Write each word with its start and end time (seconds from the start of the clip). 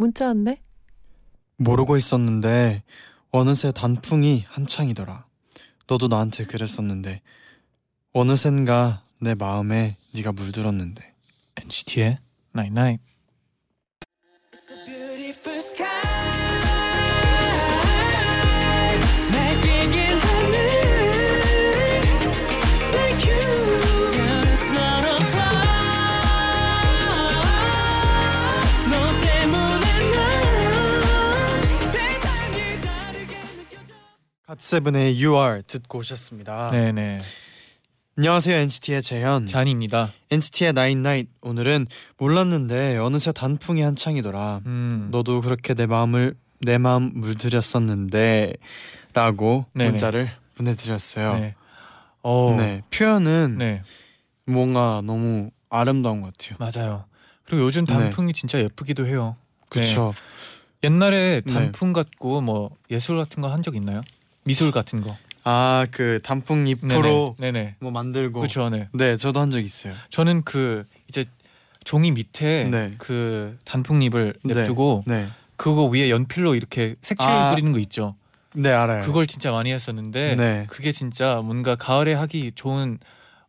문자 0.00 0.28
왔네. 0.28 0.62
모르고 1.58 1.98
있었는데 1.98 2.84
어느새 3.32 3.70
단풍이 3.70 4.46
한창이더라. 4.48 5.26
너도 5.86 6.08
나한테 6.08 6.46
그랬었는데 6.46 7.20
어느샌가 8.14 9.04
내 9.20 9.34
마음에 9.34 9.98
네가 10.14 10.32
물들었는데. 10.32 11.14
NCT의 11.56 12.18
Night 12.56 12.80
Night. 12.80 13.09
갓세븐의 34.54 35.24
You 35.24 35.36
Are 35.40 35.62
듣고 35.62 35.98
오셨습니다. 35.98 36.70
네네. 36.72 37.18
안녕하세요 38.18 38.56
NCT의 38.62 39.00
재현. 39.00 39.46
잔입니다. 39.46 40.10
NCT의 40.32 40.70
Nine 40.70 40.98
Night 40.98 41.30
오늘은 41.40 41.86
몰랐는데 42.18 42.96
어느새 42.96 43.30
단풍이 43.30 43.82
한창이더라. 43.82 44.62
음. 44.66 45.06
너도 45.12 45.40
그렇게 45.40 45.74
내 45.74 45.86
마음을 45.86 46.34
내 46.62 46.78
마음 46.78 47.12
물들였었는데라고 47.14 48.56
네네. 49.72 49.90
문자를 49.90 50.32
보내드렸어요. 50.56 51.34
네. 51.38 51.54
어. 52.24 52.56
네 52.58 52.82
표현은 52.90 53.54
네. 53.56 53.84
뭔가 54.46 55.00
너무 55.04 55.52
아름다운 55.68 56.22
것 56.22 56.36
같아요. 56.36 56.56
맞아요. 56.58 57.04
그리고 57.44 57.66
요즘 57.66 57.86
네. 57.86 57.92
단풍이 57.94 58.32
진짜 58.32 58.58
예쁘기도 58.58 59.06
해요. 59.06 59.36
그렇죠. 59.68 60.12
옛날에 60.82 61.40
네. 61.46 61.52
단풍 61.54 61.92
같고 61.92 62.40
뭐 62.40 62.76
예술 62.90 63.16
같은 63.16 63.40
거 63.42 63.48
한 63.48 63.62
적 63.62 63.76
있나요? 63.76 64.00
미술 64.44 64.70
같은 64.72 65.00
거. 65.00 65.16
아 65.44 65.86
그 65.90 66.20
단풍 66.22 66.66
잎으로 66.66 67.34
네네. 67.38 67.52
네네. 67.52 67.74
뭐 67.80 67.90
만들고. 67.90 68.40
그렇죠. 68.40 68.68
네. 68.68 68.88
네, 68.92 69.16
저도 69.16 69.40
한 69.40 69.50
적 69.50 69.60
있어요. 69.60 69.94
저는 70.10 70.42
그 70.44 70.84
이제 71.08 71.24
종이 71.84 72.10
밑에 72.10 72.64
네. 72.64 72.94
그 72.98 73.56
단풍잎을 73.64 74.34
네. 74.44 74.54
냅두고 74.54 75.04
네, 75.06 75.28
그거 75.56 75.86
위에 75.86 76.10
연필로 76.10 76.54
이렇게 76.54 76.94
색칠 77.00 77.26
아. 77.26 77.50
그리는 77.50 77.72
거 77.72 77.78
있죠. 77.78 78.16
네 78.54 78.70
알아요. 78.70 79.02
그걸 79.04 79.26
진짜 79.26 79.50
많이 79.52 79.72
했었는데 79.72 80.34
네. 80.36 80.66
그게 80.68 80.92
진짜 80.92 81.40
뭔가 81.42 81.74
가을에 81.76 82.12
하기 82.14 82.52
좋은 82.54 82.98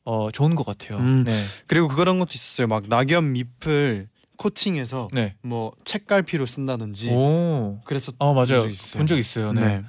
어 0.06 0.30
좋은 0.32 0.56
것 0.56 0.66
같아요. 0.66 0.98
음. 1.00 1.24
네. 1.26 1.34
그리고 1.68 1.88
그런 1.90 2.20
것도 2.20 2.30
있었어요. 2.34 2.68
막 2.68 2.84
낙엽 2.88 3.24
잎을 3.36 4.08
코팅해서 4.38 5.10
네. 5.12 5.36
뭐 5.42 5.74
책갈피로 5.84 6.46
쓴다든지 6.46 7.10
오. 7.12 7.82
그래서 7.84 8.14
아 8.20 8.32
맞아요. 8.34 8.68
본 8.96 9.06
적 9.08 9.18
있어요. 9.18 9.52
네. 9.52 9.62
네. 9.62 9.84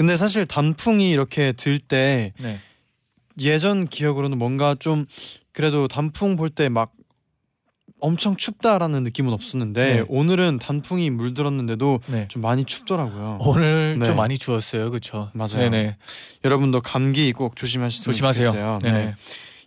근데 0.00 0.16
사실 0.16 0.46
단풍이 0.46 1.10
이렇게 1.10 1.52
들때 1.52 2.32
네. 2.38 2.58
예전 3.38 3.86
기억으로는 3.86 4.38
뭔가 4.38 4.74
좀 4.78 5.04
그래도 5.52 5.88
단풍 5.88 6.36
볼 6.36 6.48
때 6.54 6.70
막 6.70 6.92
엄청 8.00 8.34
춥다라는 8.34 9.04
느낌은 9.04 9.30
없었는데 9.34 9.94
네. 9.96 10.04
오늘은 10.08 10.58
단풍이 10.58 11.10
물들었는데도 11.10 12.00
네. 12.06 12.28
좀 12.28 12.40
많이 12.40 12.64
춥더라고요. 12.64 13.40
오늘 13.42 13.98
네. 13.98 14.06
좀 14.06 14.16
많이 14.16 14.38
추웠어요. 14.38 14.88
그렇죠? 14.90 15.30
맞아요. 15.34 15.68
네네. 15.68 15.98
여러분도 16.46 16.80
감기 16.80 17.30
꼭 17.34 17.56
조심하세요. 17.56 18.10
좋겠어요. 18.14 18.78
네. 18.82 19.14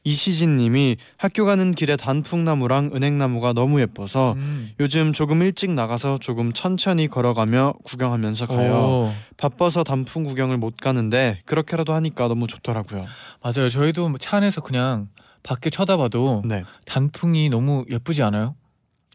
이시진님이 0.04 0.98
학교 1.18 1.46
가는 1.46 1.72
길에 1.72 1.96
단풍나무랑 1.96 2.92
은행나무가 2.94 3.54
너무 3.54 3.80
예뻐서 3.80 4.34
음. 4.34 4.72
요즘 4.80 5.14
조금 5.14 5.42
일찍 5.42 5.72
나가서 5.72 6.18
조금 6.20 6.52
천천히 6.52 7.08
걸어가며 7.08 7.76
구경하면서 7.84 8.46
가요. 8.48 8.74
오. 8.74 9.14
바빠서 9.38 9.84
단풍 9.84 10.24
구경을 10.24 10.58
못 10.58 10.76
가는데 10.78 11.40
그렇게라도 11.46 11.94
하니까 11.94 12.28
너무 12.28 12.48
좋더라고요. 12.48 13.06
맞아요. 13.42 13.70
저희도 13.70 14.10
뭐차 14.10 14.38
안에서 14.38 14.62
그냥 14.62 15.08
밖에 15.42 15.70
쳐다봐도 15.70 16.44
네, 16.46 16.64
단풍이 16.86 17.50
너무 17.50 17.86
예쁘지 17.90 18.24
않아요? 18.24 18.56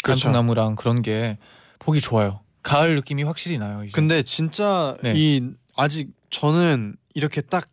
그렇죠. 0.02 0.24
단풍나무랑 0.24 0.74
그런 0.74 1.02
게 1.02 1.38
보기 1.78 2.00
좋아요. 2.00 2.40
가을 2.62 2.96
느낌이 2.96 3.22
확실히 3.22 3.58
나요. 3.58 3.82
이제. 3.82 3.92
근데 3.92 4.22
진짜 4.22 4.96
네. 5.02 5.12
이 5.16 5.42
아직 5.76 6.10
저는 6.30 6.96
이렇게 7.14 7.40
딱 7.40 7.68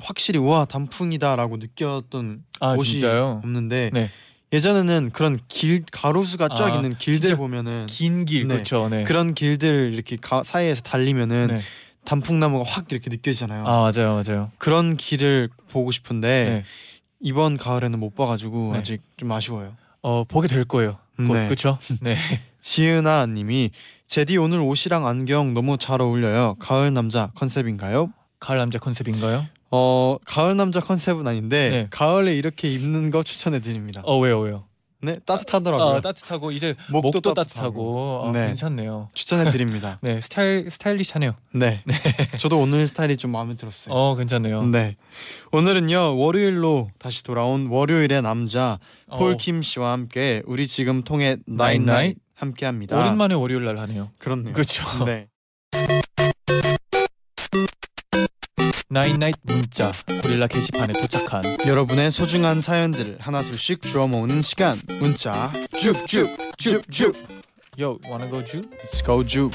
확실히 0.00 0.38
와 0.38 0.64
단풍이다라고 0.64 1.56
느꼈던 1.56 2.44
아 2.60 2.76
곳이 2.76 2.92
진짜요? 2.92 3.40
없는데 3.42 3.90
네. 3.92 4.10
예전에는 4.52 5.10
그런 5.12 5.38
길 5.48 5.84
가로수가 5.90 6.48
쫙 6.56 6.72
아, 6.72 6.76
있는 6.76 6.96
길들 6.96 7.36
보면은 7.36 7.86
긴길 7.86 8.48
네. 8.48 8.54
그렇죠. 8.54 8.88
네. 8.88 9.04
그런 9.04 9.34
길들 9.34 9.92
이렇게 9.92 10.16
가, 10.16 10.42
사이에서 10.42 10.82
달리면은 10.82 11.48
네. 11.48 11.60
단풍나무가 12.04 12.64
확 12.66 12.90
이렇게 12.90 13.10
느껴지잖아요. 13.10 13.66
아 13.66 13.80
맞아요, 13.82 14.22
맞아요. 14.24 14.50
그런 14.58 14.96
길을 14.96 15.50
보고 15.70 15.90
싶은데 15.90 16.44
네. 16.44 16.64
이번 17.20 17.58
가을에는 17.58 17.98
못 17.98 18.14
봐가지고 18.14 18.72
네. 18.72 18.78
아직 18.78 19.02
좀 19.16 19.30
아쉬워요. 19.32 19.74
어 20.00 20.24
보게 20.24 20.48
될 20.48 20.64
거예요. 20.64 20.98
곧 21.16 21.34
네. 21.34 21.44
그렇죠? 21.44 21.78
네. 22.00 22.16
지은아님이 22.60 23.70
제디 24.06 24.38
오늘 24.38 24.60
옷이랑 24.60 25.06
안경 25.06 25.52
너무 25.52 25.76
잘 25.76 26.00
어울려요. 26.00 26.56
가을 26.58 26.94
남자 26.94 27.30
컨셉인가요? 27.34 28.12
가을 28.40 28.58
남자 28.58 28.78
컨셉인가요? 28.78 29.46
어 29.70 30.16
가을 30.24 30.56
남자 30.56 30.80
컨셉은 30.80 31.26
아닌데 31.26 31.70
네. 31.70 31.86
가을에 31.90 32.34
이렇게 32.36 32.68
입는 32.68 33.10
거 33.10 33.22
추천해 33.22 33.60
드립니다. 33.60 34.02
어 34.04 34.18
왜요, 34.18 34.40
왜요? 34.40 34.64
네 35.00 35.16
따뜻하더라고요. 35.24 35.96
아, 35.96 36.00
따뜻하고 36.00 36.50
이제 36.50 36.74
목도 36.90 37.18
목도, 37.18 37.34
따뜻하고. 37.34 37.34
따뜻하고, 37.34 38.22
아, 38.26 38.32
네. 38.32 38.46
괜찮네요. 38.48 39.08
추천해 39.14 39.48
드립니다. 39.50 39.98
네 40.02 40.20
스타일 40.20 40.68
스타일리시하네요. 40.70 41.34
네. 41.52 41.84
저도 42.40 42.58
오늘 42.58 42.86
스타일이 42.88 43.16
좀 43.16 43.30
마음에 43.30 43.56
들었어요. 43.56 43.94
어 43.94 44.16
괜찮네요. 44.16 44.64
네. 44.66 44.96
오늘은요 45.52 46.16
월요일로 46.18 46.90
다시 46.98 47.22
돌아온 47.22 47.68
월요일의 47.68 48.22
남자 48.22 48.80
어, 49.06 49.18
폴킴 49.18 49.62
씨와 49.62 49.92
함께 49.92 50.42
우리 50.46 50.66
지금 50.66 51.04
통했night 51.04 51.36
night 51.46 51.86
night? 51.86 52.16
함께합니다. 52.34 52.98
오랜만에 52.98 53.34
월요일 53.34 53.66
날 53.66 53.78
하네요. 53.78 54.10
그렇네요. 54.18 54.52
그렇죠. 54.52 55.04
네. 55.04 55.28
night 58.98 59.17
night 59.17 59.36
문자 59.44 59.92
고릴라 60.22 60.48
게시판에 60.48 60.92
도착한 60.92 61.44
여러분의 61.64 62.10
소중한 62.10 62.60
사연들을 62.60 63.18
하나 63.20 63.42
둘씩 63.42 63.80
주워 63.82 64.08
모으는 64.08 64.42
시간 64.42 64.76
문자 64.98 65.52
쭉쭉쭉쭉 65.78 67.14
Yo 67.78 67.98
wanna 68.06 68.28
go 68.28 68.44
쭉? 68.44 68.68
Let's 68.82 69.06
go 69.06 69.24
쭉 69.24 69.52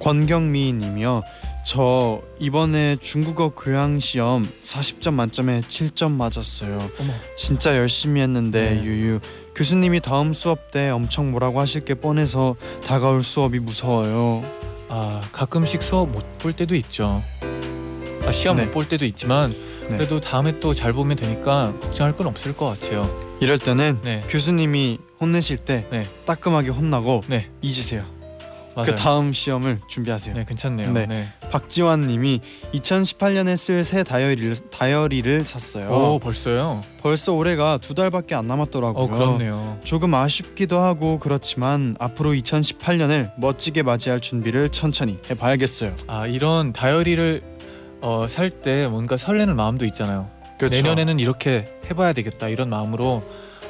권경미님이요 0.00 1.22
저 1.64 2.20
이번에 2.38 2.98
중국어 3.00 3.54
교양 3.54 3.98
시험 4.00 4.46
40점 4.64 5.14
만점에 5.14 5.62
7점 5.62 6.10
맞았어요 6.12 6.76
어머. 7.00 7.14
진짜 7.38 7.74
열심히 7.74 8.20
했는데 8.20 8.72
네. 8.74 8.84
유유 8.84 9.20
교수님이 9.54 10.00
다음 10.00 10.34
수업 10.34 10.70
때 10.72 10.90
엄청 10.90 11.30
뭐라고 11.30 11.58
하실 11.58 11.86
게 11.86 11.94
뻔해서 11.94 12.54
다가올 12.86 13.22
수업이 13.22 13.60
무서워요 13.60 14.44
아 14.90 15.22
가끔씩 15.32 15.82
수업 15.82 16.10
못 16.10 16.26
볼 16.38 16.52
때도 16.52 16.74
있죠. 16.76 17.22
아 18.28 18.32
시험 18.32 18.58
네. 18.58 18.66
못볼 18.66 18.86
때도 18.88 19.06
있지만 19.06 19.54
네. 19.88 19.96
그래도 19.96 20.20
다음에 20.20 20.60
또 20.60 20.74
잘 20.74 20.92
보면 20.92 21.16
되니까 21.16 21.72
걱정할 21.80 22.14
건 22.14 22.26
없을 22.26 22.54
것 22.54 22.66
같아요. 22.66 23.08
이럴 23.40 23.58
때는 23.58 24.00
네, 24.04 24.22
교수님이 24.28 24.98
혼내실 25.18 25.56
때 25.56 25.86
네. 25.90 26.06
따끔하게 26.26 26.68
혼나고 26.68 27.22
네 27.26 27.48
잊으세요 27.62 28.04
맞아요. 28.76 28.84
그 28.90 28.94
다음 28.94 29.32
시험을 29.32 29.80
준비하세요 29.88 30.34
네 30.34 30.44
괜찮네요. 30.46 30.92
네. 30.92 31.06
네. 31.06 31.28
박지환 31.50 32.06
님이 32.06 32.40
2018년에 32.74 33.56
쓸 33.56 33.82
새 33.82 34.04
다이어리를 34.04 34.54
다이어리를 34.70 35.44
샀어요. 35.44 35.88
오 35.90 36.18
벌써요? 36.18 36.82
벌써 37.00 37.32
올해가 37.32 37.78
두 37.78 37.94
달밖에 37.94 38.34
안 38.34 38.46
남았더라고요. 38.46 39.04
어 39.04 39.08
그렇네요. 39.08 39.78
조금 39.84 40.14
아쉽기도 40.14 40.80
하고 40.80 41.18
그렇지만 41.18 41.96
앞으로 41.98 42.32
2018년을 42.32 43.30
멋지게 43.38 43.82
맞이할 43.82 44.20
준비를 44.20 44.68
천천히 44.68 45.16
해 45.30 45.34
봐야겠어요. 45.34 45.94
아 46.06 46.26
이런 46.26 46.74
다이어리를 46.74 47.56
어, 48.00 48.26
살 48.28 48.50
때 48.50 48.86
뭔가 48.88 49.16
설레는 49.16 49.56
마음도 49.56 49.84
있잖아요. 49.86 50.28
그렇죠. 50.58 50.74
내년에는 50.76 51.20
이렇게 51.20 51.72
해봐야 51.90 52.12
되겠다 52.12 52.48
이런 52.48 52.68
마음으로 52.68 53.22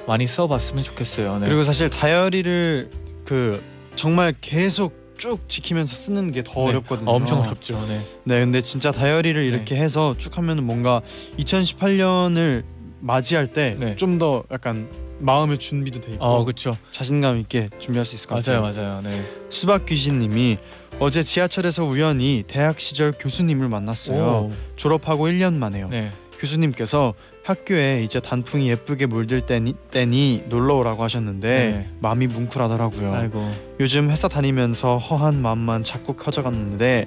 많이 0.06 0.26
써봤으면 0.26 0.82
좋겠어요. 0.84 1.38
네. 1.40 1.46
그리고 1.46 1.62
사실 1.64 1.90
다이어리를 1.90 2.90
그 3.24 3.62
정말 3.96 4.34
계속 4.40 4.96
쭉 5.18 5.48
지키면서 5.48 5.94
쓰는 5.94 6.30
게 6.32 6.42
더 6.42 6.52
네. 6.62 6.68
어렵거든요. 6.68 7.10
어, 7.10 7.14
엄청 7.14 7.40
어렵죠. 7.40 7.84
네. 7.88 8.00
네, 8.24 8.38
근데 8.40 8.60
진짜 8.62 8.92
다이어리를 8.92 9.42
이렇게 9.44 9.76
해서 9.76 10.14
쭉 10.16 10.36
하면은 10.38 10.64
뭔가 10.64 11.02
2018년을 11.38 12.64
맞이할 13.00 13.48
때 13.48 13.76
네. 13.78 13.96
좀더 13.96 14.44
약간 14.50 14.88
마음의 15.20 15.58
준비도 15.58 16.00
돼 16.00 16.12
있고 16.12 16.24
어, 16.24 16.44
그렇죠. 16.44 16.76
자신감 16.92 17.38
있게 17.40 17.68
준비할 17.80 18.06
수 18.06 18.14
있을 18.14 18.28
것 18.28 18.36
같아요. 18.36 18.60
맞아요, 18.62 18.72
맞아요. 18.92 19.00
네. 19.02 19.24
수박 19.50 19.84
귀신님이 19.86 20.58
어제 21.00 21.22
지하철에서 21.22 21.84
우연히 21.84 22.42
대학 22.46 22.80
시절 22.80 23.12
교수님을 23.12 23.68
만났어요. 23.68 24.50
오. 24.50 24.52
졸업하고 24.76 25.28
1년 25.28 25.54
만에요. 25.54 25.88
네. 25.88 26.10
교수님께서 26.40 27.14
학교에 27.44 28.02
이제 28.02 28.20
단풍이 28.20 28.68
예쁘게 28.68 29.06
물들 29.06 29.40
때니, 29.42 29.74
때니 29.90 30.44
놀러 30.48 30.74
오라고 30.76 31.02
하셨는데 31.02 31.48
네. 31.48 31.90
마음이 32.00 32.26
뭉클하더라고요. 32.26 33.14
아이고. 33.14 33.50
요즘 33.80 34.10
회사 34.10 34.28
다니면서 34.28 34.98
허한 34.98 35.40
마음만 35.40 35.84
자꾸 35.84 36.14
커져갔는데 36.14 37.06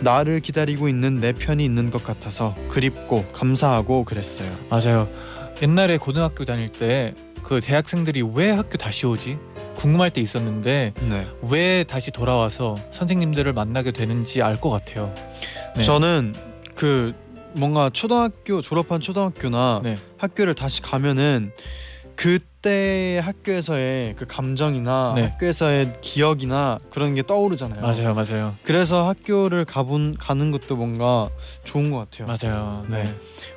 나를 0.00 0.40
기다리고 0.40 0.88
있는 0.88 1.20
내 1.20 1.32
편이 1.32 1.64
있는 1.64 1.90
것 1.90 2.04
같아서 2.04 2.56
그립고 2.68 3.24
감사하고 3.32 4.04
그랬어요. 4.04 4.56
맞아요. 4.70 5.08
옛날에 5.62 5.96
고등학교 5.96 6.44
다닐 6.44 6.70
때 6.70 7.14
그 7.42 7.60
대학생들이 7.60 8.22
왜 8.34 8.50
학교 8.50 8.78
다시 8.78 9.04
오지? 9.06 9.36
궁금할 9.74 10.10
때 10.10 10.20
있었는데 10.20 10.94
네. 11.08 11.26
왜 11.42 11.84
다시 11.84 12.10
돌아와서 12.10 12.76
선생님들을 12.90 13.52
만나게 13.52 13.90
되는지 13.90 14.42
알 14.42 14.60
것 14.60 14.70
같아요. 14.70 15.12
네. 15.76 15.82
저는 15.82 16.34
그 16.74 17.14
뭔가 17.54 17.90
초등학교 17.90 18.60
졸업한 18.62 19.00
초등학교나 19.00 19.80
네. 19.82 19.96
학교를 20.18 20.54
다시 20.54 20.82
가면은 20.82 21.52
그 22.16 22.38
때 22.62 23.20
학교에서의 23.24 24.14
그 24.16 24.24
감정이나 24.26 25.14
네. 25.16 25.22
학교에서의 25.24 25.94
기억이나 26.00 26.78
그런 26.90 27.14
게 27.14 27.22
떠오르잖아요. 27.22 27.80
맞아요, 27.80 28.14
맞아요, 28.14 28.54
그래서 28.62 29.06
학교를 29.08 29.64
가본 29.64 30.16
가는 30.18 30.50
것도 30.52 30.76
뭔가 30.76 31.28
좋은 31.64 31.90
것 31.90 32.08
같아요. 32.10 32.28
맞아요. 32.28 32.84
네. 32.88 33.04
네. 33.04 33.14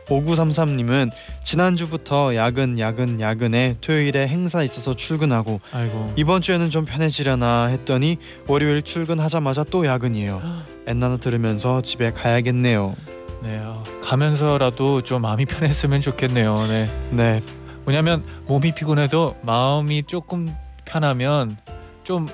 5933님은 0.07 1.11
지난주부터 1.43 2.35
야근 2.35 2.79
야근 2.79 3.19
야근에 3.19 3.77
토요일에 3.81 4.27
행사 4.27 4.63
있어서 4.63 4.95
출근하고 4.95 5.61
아이고. 5.71 6.13
이번 6.15 6.41
주에는 6.41 6.69
좀 6.69 6.85
편해지려나 6.85 7.65
했더니 7.67 8.17
월요일 8.47 8.81
출근하자마자 8.81 9.65
또 9.65 9.85
야근이에요. 9.85 10.41
엔나나 10.87 11.17
들으면서 11.17 11.81
집에 11.81 12.11
가야겠네요. 12.11 12.95
네. 13.43 13.61
어, 13.63 13.83
가면서라도 14.01 15.01
좀 15.01 15.21
마음이 15.21 15.45
편했으면 15.45 16.01
좋겠네요. 16.01 16.65
네. 16.67 16.89
네, 17.11 17.41
왜냐면 17.85 18.23
몸이 18.47 18.73
피곤해도 18.73 19.37
마음이 19.43 20.03
조금 20.03 20.55
편하면 20.85 21.57
좀 22.03 22.27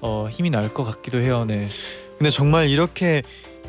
어, 0.00 0.28
힘이 0.30 0.50
날 0.50 0.68
것 0.74 0.84
같기도 0.84 1.18
해요. 1.20 1.44
네. 1.46 1.68
근데 2.18 2.30
정말 2.30 2.68
이렇게 2.68 3.22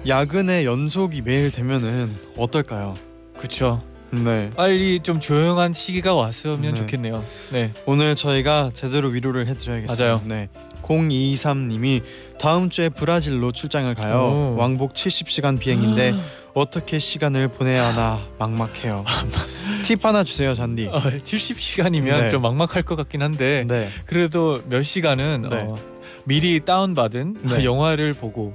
야근의 0.08 0.66
연속이 0.66 1.22
매일 1.22 1.52
되면은 1.52 2.16
어떨까요? 2.38 2.94
그렇죠. 3.38 3.84
네, 4.22 4.52
빨리 4.56 5.00
좀 5.00 5.20
조용한 5.20 5.74
시기가 5.74 6.14
왔으면 6.14 6.62
네. 6.62 6.74
좋겠네요. 6.74 7.24
네. 7.52 7.72
오늘 7.86 8.16
저희가 8.16 8.72
제대로 8.74 9.10
위로를 9.10 9.48
해드려야겠어요. 9.48 10.08
맞아요. 10.08 10.22
네. 10.26 10.50
023님이 10.84 12.04
다음 12.40 12.70
주에 12.70 12.90
브라질로 12.90 13.52
출장을 13.52 13.94
가요. 13.96 14.54
오. 14.56 14.60
왕복 14.60 14.94
70시간 14.94 15.58
비행인데 15.58 16.14
어떻게 16.54 17.00
시간을 17.00 17.48
보내야 17.48 17.88
하나 17.88 18.20
막막해요. 18.38 19.06
팁 19.84 20.06
하나 20.06 20.24
주세요, 20.24 20.54
잔디. 20.54 20.88
어, 20.88 21.00
70시간이면 21.00 22.22
네. 22.22 22.30
좀 22.30 22.42
막막할 22.42 22.84
것 22.84 22.96
같긴 22.96 23.22
한데 23.24 23.66
네. 23.68 23.90
그래도 24.06 24.62
몇 24.68 24.84
시간은 24.84 25.48
네. 25.50 25.58
어, 25.58 25.76
미리 26.26 26.62
다운받은 26.62 27.38
네. 27.44 27.66
영화를 27.66 28.14
보고 28.14 28.54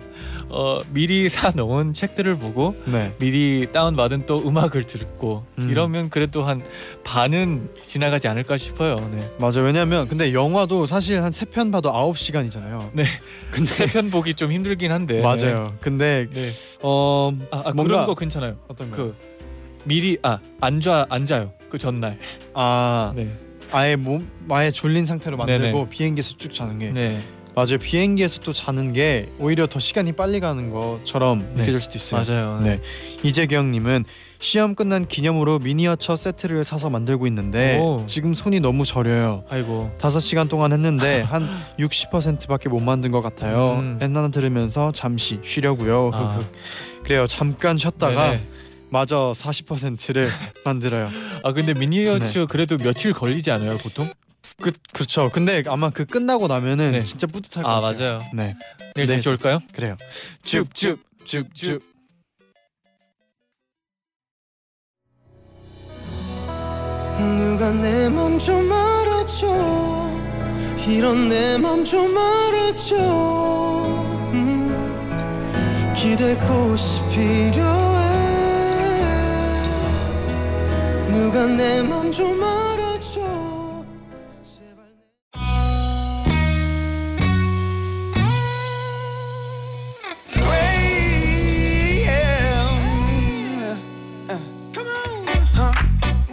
어, 0.48 0.78
미리 0.90 1.28
사놓은 1.28 1.92
책들을 1.92 2.38
보고 2.38 2.74
네. 2.86 3.14
미리 3.18 3.68
다운받은 3.70 4.24
또 4.24 4.38
음악을 4.46 4.84
듣고 4.84 5.44
음. 5.58 5.68
이러면 5.70 6.08
그래도 6.08 6.44
한 6.44 6.62
반은 7.04 7.68
지나가지 7.82 8.26
않을까 8.26 8.56
싶어요. 8.56 8.96
네. 9.12 9.20
맞아. 9.38 9.60
왜냐면 9.60 10.08
근데 10.08 10.32
영화도 10.32 10.86
사실 10.86 11.22
한 11.22 11.30
세 11.30 11.44
편 11.50 11.70
봐도 11.70 11.90
9시간이잖아요. 11.92 12.90
네. 12.94 13.04
근데 13.50 13.66
세 13.74 13.86
편 13.86 14.10
보기 14.10 14.32
좀 14.34 14.50
힘들긴 14.50 14.90
한데. 14.92 15.20
맞아요. 15.22 15.74
근데 15.80 16.26
네. 16.32 16.48
어 16.82 17.30
아, 17.50 17.62
아 17.66 17.72
뭔가- 17.72 17.82
그런 17.84 18.06
거 18.06 18.14
괜찮아요. 18.14 18.56
어떤 18.68 18.90
거? 18.90 18.96
그 18.96 19.16
미리 19.84 20.16
아 20.22 20.38
앉아 20.62 21.06
앉아요. 21.10 21.52
그 21.68 21.76
전날. 21.76 22.18
아 22.54 23.12
네. 23.14 23.28
아예 23.70 23.96
몸 23.96 24.26
아예 24.48 24.70
졸린 24.70 25.04
상태로 25.04 25.36
만들고 25.36 25.62
네네. 25.78 25.88
비행기에서 25.90 26.36
쭉 26.38 26.54
자는 26.54 26.78
게 26.78 26.90
네. 26.90 27.20
맞아요. 27.58 27.78
비행기에서 27.78 28.38
또 28.38 28.52
자는 28.52 28.92
게 28.92 29.28
오히려 29.40 29.66
더 29.66 29.80
시간이 29.80 30.12
빨리 30.12 30.38
가는 30.38 30.70
것처럼 30.70 31.40
네. 31.54 31.62
느껴질 31.62 31.80
수도 31.80 31.98
있어요. 31.98 32.24
맞아요. 32.24 32.60
네. 32.60 32.80
이재경님은 33.24 34.04
시험 34.38 34.76
끝난 34.76 35.08
기념으로 35.08 35.58
미니어처 35.58 36.14
세트를 36.14 36.62
사서 36.62 36.88
만들고 36.88 37.26
있는데 37.26 37.76
오. 37.80 38.04
지금 38.06 38.32
손이 38.32 38.60
너무 38.60 38.84
저려요. 38.84 39.42
아이고. 39.50 39.90
다섯 39.98 40.20
시간 40.20 40.46
동안 40.48 40.72
했는데 40.72 41.22
한 41.28 41.48
60%밖에 41.80 42.68
못 42.68 42.78
만든 42.78 43.10
것 43.10 43.22
같아요. 43.22 43.80
음. 43.80 43.98
엔나나 44.00 44.28
들으면서 44.28 44.92
잠시 44.92 45.40
쉬려고요. 45.42 46.12
아. 46.14 46.38
그래요. 47.02 47.26
잠깐 47.26 47.76
쉬었다가 47.76 48.30
네네. 48.30 48.46
마저 48.90 49.32
40%를 49.34 50.28
만들어요. 50.64 51.10
아 51.42 51.50
근데 51.52 51.74
미니어처 51.74 52.40
네. 52.40 52.46
그래도 52.48 52.76
며칠 52.76 53.12
걸리지 53.12 53.50
않아요 53.50 53.76
보통? 53.78 54.08
그 54.60 54.72
그렇죠. 54.92 55.30
근데 55.30 55.62
아마 55.68 55.90
그 55.90 56.04
끝나고 56.04 56.48
나면은 56.48 56.92
네. 56.92 57.04
진짜 57.04 57.26
뿌듯할 57.28 57.62
것 57.62 57.68
아 57.70 57.80
같아요. 57.80 58.18
맞아요. 58.18 58.22
네, 58.34 58.56
내일 58.96 59.06
네. 59.06 59.16
다시 59.16 59.28
올까요? 59.28 59.60
그래요. 59.72 59.96
줍줍. 60.42 60.98
누가 67.18 67.70
내 67.72 68.08
맘 68.08 68.38
좀 68.38 68.72
알아줘 68.72 69.46
이런 70.86 71.28
내 71.28 71.58
맘 71.58 71.84
좀 71.84 72.16
알아줘 72.16 72.94
음, 74.32 75.92
기댈 75.96 76.38
곳이 76.38 77.00
필요해 77.10 78.08
누가 81.10 81.46
내 81.46 81.82
맘 81.82 82.10
좀 82.12 82.42
알아줘 82.42 82.57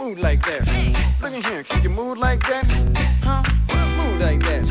Move 0.06 0.20
like 0.20 0.40
that. 0.42 0.62
Look 1.20 1.34
in 1.34 1.42
here, 1.42 1.64
can 1.64 1.82
you 1.82 1.90
move 1.90 2.16
like 2.18 2.38
that? 2.46 2.64
Huh? 3.24 3.42
Move 3.96 4.20
like 4.20 4.38
that. 4.44 4.62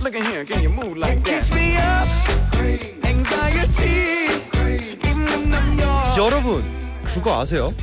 Look 0.00 0.16
in 0.16 0.24
here, 0.24 0.46
can 0.46 0.62
you 0.62 0.70
move 0.70 0.96
like 0.96 1.22
that? 1.24 1.44
Kiss 1.44 1.52
me 1.52 1.76
up, 1.76 2.08
anxiety. 3.04 4.28
여러분 6.16 6.64
그거 7.04 7.38
아세요? 7.38 7.74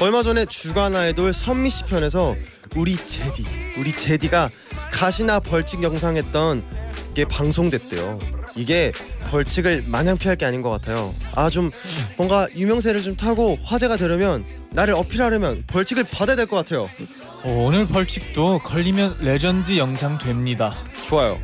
얼마 0.00 0.22
전에 0.22 0.46
주간 0.46 0.96
아이돌 0.96 1.34
선미 1.34 1.68
씨 1.68 1.84
편에서 1.84 2.34
우리 2.74 2.96
제디 2.96 3.44
우리 3.78 3.92
제디가 3.94 4.48
가시나 4.92 5.40
벌칙 5.40 5.82
영상 5.82 6.16
했던 6.16 6.64
게 7.12 7.26
방송됐대요. 7.26 8.18
이게 8.56 8.92
벌칙을 9.30 9.84
마냥 9.86 10.16
피할 10.18 10.36
게 10.36 10.46
아닌 10.46 10.62
것 10.62 10.70
같아요. 10.70 11.14
아 11.34 11.50
좀 11.50 11.70
뭔가 12.16 12.48
유명세를 12.56 13.02
좀 13.02 13.16
타고 13.16 13.58
화제가 13.62 13.96
되려면 13.96 14.44
나를 14.70 14.94
어필하려면 14.94 15.64
벌칙을 15.66 16.04
받아야 16.04 16.36
될 16.36 16.46
것 16.46 16.56
같아요. 16.56 16.88
어, 17.42 17.64
오늘 17.66 17.86
벌칙도 17.86 18.60
걸리면 18.60 19.16
레전드 19.20 19.76
영상 19.78 20.18
됩니다. 20.18 20.74
좋아요. 21.08 21.38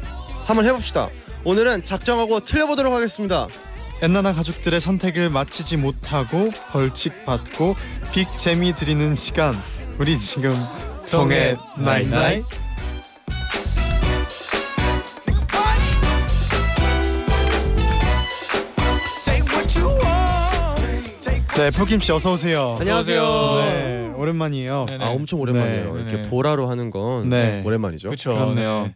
한번 0.47 0.65
해봅시다. 0.67 1.09
오늘은 1.45 1.85
작정하고 1.85 2.41
틀려보도록 2.41 2.93
하겠습니다. 2.93 3.49
엔나나 4.03 4.33
가족들의 4.33 4.81
선택을 4.81 5.31
맞히지 5.31 5.77
못하고 5.77 6.51
벌칙 6.73 7.25
받고 7.25 7.77
big 8.13 8.27
재미 8.37 8.75
드리는 8.75 9.15
시간. 9.15 9.55
우리 9.99 10.17
지금 10.19 10.57
통했night 11.11 11.57
night. 11.77 12.45
네, 21.63 21.71
표김 21.71 22.01
씨 22.01 22.11
어서 22.11 22.33
오세요. 22.33 22.77
안녕하세요. 22.81 23.23
네, 23.23 24.13
오랜만이에요. 24.17 24.87
네네. 24.89 25.05
아 25.05 25.11
엄청 25.11 25.41
오랜만이에요. 25.41 25.95
네, 25.95 26.01
이렇게 26.01 26.17
네네. 26.17 26.29
보라로 26.29 26.69
하는 26.69 26.91
건 26.91 27.29
네. 27.29 27.63
오랜만이죠. 27.65 28.09
그렇죠. 28.09 28.35
그렇네요. 28.35 28.91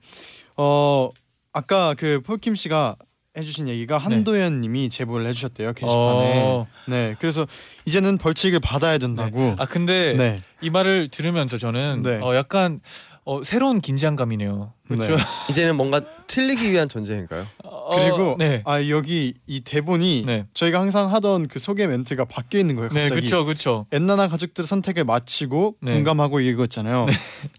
어 0.57 1.11
아까 1.53 1.95
그 1.97 2.21
폴킴 2.27 2.57
씨가 2.57 2.97
해주신 3.39 3.69
얘기가 3.69 3.99
한도현님이 3.99 4.89
제보를 4.89 5.29
해주셨대요 5.29 5.75
게시판에. 5.75 6.43
어. 6.43 6.67
네, 6.89 7.15
그래서 7.21 7.47
이제는 7.85 8.19
벌칙을 8.19 8.59
받아야 8.59 8.99
된다고. 8.99 9.55
아 9.59 9.65
근데 9.65 10.15
네, 10.15 10.41
이 10.61 10.69
말을 10.69 11.09
들으면서 11.09 11.59
저는 11.59 12.03
네. 12.03 12.19
어, 12.21 12.35
약간 12.35 12.81
어, 13.25 13.43
새로운 13.45 13.81
긴장감이네요. 13.81 14.73
그렇죠. 14.89 15.17
네. 15.17 15.23
이제는 15.51 15.77
뭔가 15.77 16.01
틀리기 16.27 16.73
위한 16.73 16.89
전쟁인가요? 16.89 17.47
어, 17.87 17.97
그리고 18.01 18.35
네. 18.39 18.63
아 18.65 18.89
여기 18.89 19.35
이 19.47 19.61
대본이 19.61 20.25
네. 20.27 20.47
저희가 20.55 20.81
항상 20.81 21.13
하던 21.13 21.47
그 21.49 21.59
소개 21.59 21.87
멘트가 21.87 22.25
바뀌어 22.25 22.59
있는 22.59 22.75
거예요. 22.75 22.91
네, 22.91 23.03
갑자기. 23.03 23.21
그렇죠. 23.21 23.45
그렇죠. 23.45 23.87
엔나나 23.93 24.29
가족들의 24.29 24.67
선택을 24.67 25.05
마치고 25.05 25.77
네. 25.83 25.95
공감하고 25.95 26.41
읽었잖아요. 26.41 27.07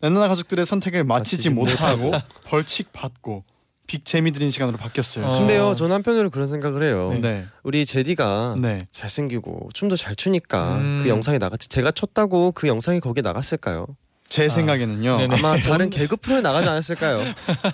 엔나나 0.03 0.27
가족들의 0.27 0.65
선택을 0.65 1.03
마치지 1.05 1.50
마치지 1.50 1.50
못하고 1.51 2.12
벌칙 2.46 2.91
받고 2.91 3.43
빅 3.88 4.03
재미 4.03 4.31
드린 4.31 4.51
시간으로 4.51 4.77
바뀌었어요. 4.77 5.25
어. 5.25 5.39
근데요, 5.39 5.75
저는 5.75 5.96
한편으로 5.96 6.29
그런 6.29 6.48
생각을 6.48 6.84
해요. 6.84 7.10
네. 7.13 7.19
네. 7.19 7.46
우리 7.63 7.86
제디가 7.86 8.55
네. 8.62 8.77
잘생기고 8.91 9.69
춤도 9.74 9.96
잘 9.96 10.13
추니까 10.15 10.75
음. 10.75 11.00
그 11.03 11.10
영상에 11.10 11.38
나갔지. 11.38 11.69
제가 11.69 11.91
췄다고 11.91 12.51
그 12.51 12.67
영상이 12.67 13.00
거기에 13.00 13.22
나갔을까요? 13.22 13.88
제 14.27 14.50
생각에는요. 14.50 15.13
아. 15.13 15.17
네네. 15.19 15.36
아마 15.38 15.55
다른 15.55 15.89
개그 15.89 16.17
프로에 16.17 16.41
나가지 16.41 16.67
않았을까요? 16.67 17.22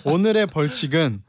오늘의 0.03 0.48
벌칙은 0.48 1.24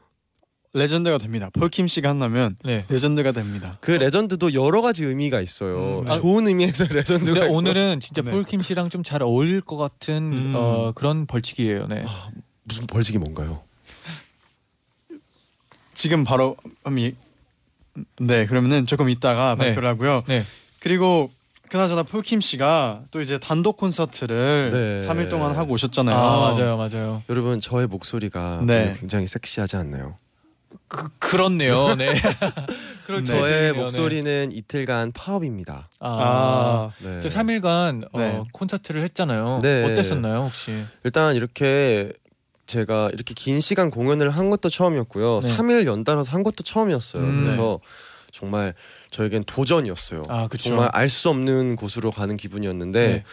레전드가 0.75 1.17
됩니다. 1.17 1.49
폴킴 1.53 1.87
씨가 1.87 2.09
한다면 2.09 2.57
네. 2.63 2.85
레전드가 2.89 3.31
됩니다. 3.31 3.73
그 3.79 3.91
레전드도 3.91 4.53
여러 4.53 4.81
가지 4.81 5.05
의미가 5.05 5.39
있어요. 5.39 6.01
음, 6.01 6.11
아, 6.11 6.19
좋은 6.19 6.47
의미에서 6.47 6.83
레전드가 6.93 7.33
근데 7.33 7.45
있고. 7.45 7.55
오늘은 7.55 7.99
진짜 8.01 8.21
네. 8.21 8.31
폴킴 8.31 8.61
씨랑 8.61 8.89
좀 8.89 9.01
잘 9.03 9.21
어울릴 9.23 9.61
것 9.61 9.77
같은 9.77 10.15
음. 10.33 10.53
어, 10.55 10.91
그런 10.93 11.27
벌칙이에요. 11.27 11.87
네. 11.87 12.03
무슨 12.63 12.87
벌칙이 12.87 13.17
뭔가요? 13.19 13.61
지금 15.93 16.23
바로 16.23 16.57
이- 16.97 17.13
네 18.19 18.45
그러면은 18.45 18.85
조금 18.85 19.09
이따가 19.09 19.55
네. 19.57 19.67
발표를 19.67 19.87
하고요. 19.89 20.23
네. 20.27 20.43
그리고 20.81 21.31
그나저나 21.69 22.03
폴킴 22.03 22.41
씨가 22.41 23.03
또 23.11 23.21
이제 23.21 23.37
단독 23.39 23.77
콘서트를 23.77 24.97
네. 24.99 25.07
3일 25.07 25.29
동안 25.29 25.55
하고 25.55 25.73
오셨잖아요. 25.73 26.15
아 26.15 26.51
맞아요, 26.51 26.75
맞아요. 26.77 27.23
여러분 27.29 27.61
저의 27.61 27.87
목소리가 27.87 28.61
네. 28.65 28.83
오늘 28.83 28.93
굉장히 28.99 29.27
섹시하지 29.27 29.77
않나요? 29.77 30.17
그, 30.87 31.09
그렇네요. 31.19 31.95
네. 31.95 32.13
그렇죠. 33.05 33.33
네. 33.33 33.39
저의. 33.39 33.61
네. 33.61 33.71
목소리는 33.73 34.51
이틀간 34.51 35.11
파업입니다. 35.13 35.89
아. 35.99 36.09
아, 36.09 36.91
네. 37.03 37.19
저 37.21 37.29
3일간 37.29 38.07
어, 38.13 38.19
네. 38.19 38.43
콘서트를 38.53 39.01
했잖아요. 39.03 39.59
네. 39.61 39.83
어땠었나요, 39.83 40.43
혹시? 40.43 40.71
일단 41.03 41.35
이렇게 41.35 42.11
제가 42.67 43.09
이렇게 43.13 43.33
긴 43.35 43.61
시간 43.61 43.91
공연을 43.91 44.29
한 44.31 44.49
것도 44.49 44.69
처음이었고요. 44.69 45.39
네. 45.41 45.55
3일 45.55 45.85
연달아서 45.85 46.31
한 46.31 46.43
것도 46.43 46.63
처음이었어요. 46.63 47.21
음. 47.23 47.43
그래서 47.45 47.79
정말 48.31 48.73
저에겐 49.11 49.43
도전이었어요. 49.45 50.23
아, 50.29 50.47
그쵸. 50.47 50.69
정말 50.69 50.89
알 50.93 51.09
수 51.09 51.29
없는 51.29 51.75
곳으로 51.75 52.11
가는 52.11 52.35
기분이었는데 52.37 53.07
네. 53.07 53.23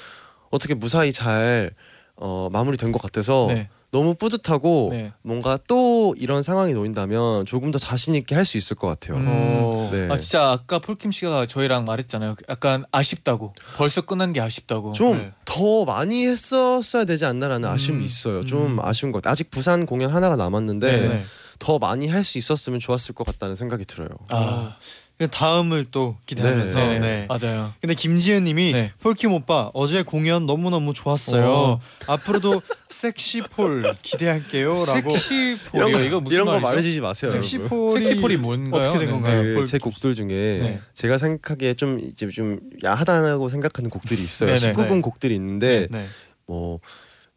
어떻게 0.50 0.74
무사히 0.74 1.12
잘 1.12 1.70
어, 2.16 2.48
마무리된 2.52 2.92
것 2.92 3.00
같아서 3.00 3.46
네. 3.48 3.68
너무 3.92 4.14
뿌듯하고 4.14 4.88
네. 4.90 5.12
뭔가 5.22 5.58
또 5.68 6.14
이런 6.18 6.42
상황이 6.42 6.72
놓인다면 6.72 7.44
조금 7.46 7.70
더 7.70 7.78
자신 7.78 8.14
있게 8.14 8.34
할 8.34 8.46
수 8.46 8.56
있을 8.56 8.74
것 8.74 8.88
같아요. 8.88 9.18
음. 9.18 9.26
어, 9.28 9.88
네. 9.92 10.08
아 10.10 10.16
진짜 10.18 10.50
아까 10.50 10.78
폴킴 10.80 11.12
씨가 11.12 11.46
저희랑 11.46 11.84
말했잖아요. 11.84 12.34
약간 12.48 12.84
아쉽다고. 12.90 13.52
벌써 13.76 14.00
끝난 14.00 14.32
게 14.32 14.40
아쉽다고. 14.40 14.94
좀 14.94 15.18
네. 15.18 15.32
더 15.44 15.84
많이 15.84 16.26
했었어야 16.26 17.04
되지 17.04 17.24
않나라는 17.26 17.68
음. 17.68 17.72
아쉬움이 17.74 18.04
있어요. 18.04 18.44
좀 18.46 18.78
음. 18.78 18.78
아쉬운 18.82 19.12
것 19.12 19.18
같아요. 19.22 19.32
아직 19.32 19.50
부산 19.50 19.84
공연 19.86 20.10
하나가 20.10 20.36
남았는데 20.36 21.00
네. 21.00 21.08
네. 21.08 21.22
더 21.58 21.78
많이 21.78 22.08
할 22.08 22.24
수 22.24 22.38
있었으면 22.38 22.80
좋았을 22.80 23.14
것 23.14 23.24
같다는 23.26 23.54
생각이 23.54 23.84
들어요. 23.84 24.08
아, 24.30 24.76
그 24.78 24.84
다음을 25.26 25.86
또 25.90 26.16
기대하면서. 26.26 26.78
네. 26.88 26.98
네. 26.98 27.26
맞아요. 27.28 27.72
근데 27.80 27.94
김지은님이 27.94 28.72
네. 28.72 28.92
폴킴 29.00 29.32
오빠 29.32 29.70
어제 29.74 30.02
공연 30.02 30.46
너무 30.46 30.70
너무 30.70 30.92
좋았어요. 30.94 31.46
오. 31.48 31.80
앞으로도 32.08 32.60
섹시폴 32.90 33.94
기대할게요라고. 34.02 35.12
섹시폴이요. 35.12 35.88
이런 35.88 35.92
거, 35.92 36.00
이거 36.06 36.20
무슨 36.20 36.34
이런 36.34 36.46
거 36.46 36.52
말이죠? 36.52 36.66
말해주지 36.68 37.00
마세요. 37.00 37.30
섹시폴이 37.32 38.04
섹시폴이 38.04 38.36
뭔가요? 38.36 38.80
어떻게 38.82 38.98
된 38.98 39.06
네. 39.06 39.12
건가요? 39.12 39.42
그 39.42 39.54
폴- 39.54 39.66
제 39.66 39.78
곡들 39.78 40.14
중에 40.14 40.26
네. 40.28 40.80
제가 40.94 41.18
생각하기에 41.18 41.74
좀 41.74 42.00
이제 42.00 42.28
좀 42.28 42.60
야하다고 42.84 43.48
생각하는 43.48 43.90
곡들이 43.90 44.22
있어요. 44.22 44.54
네네. 44.54 44.72
19금 44.72 44.94
네. 44.96 45.00
곡들이 45.00 45.34
있는데 45.34 45.88
네. 45.90 46.06
뭐 46.46 46.80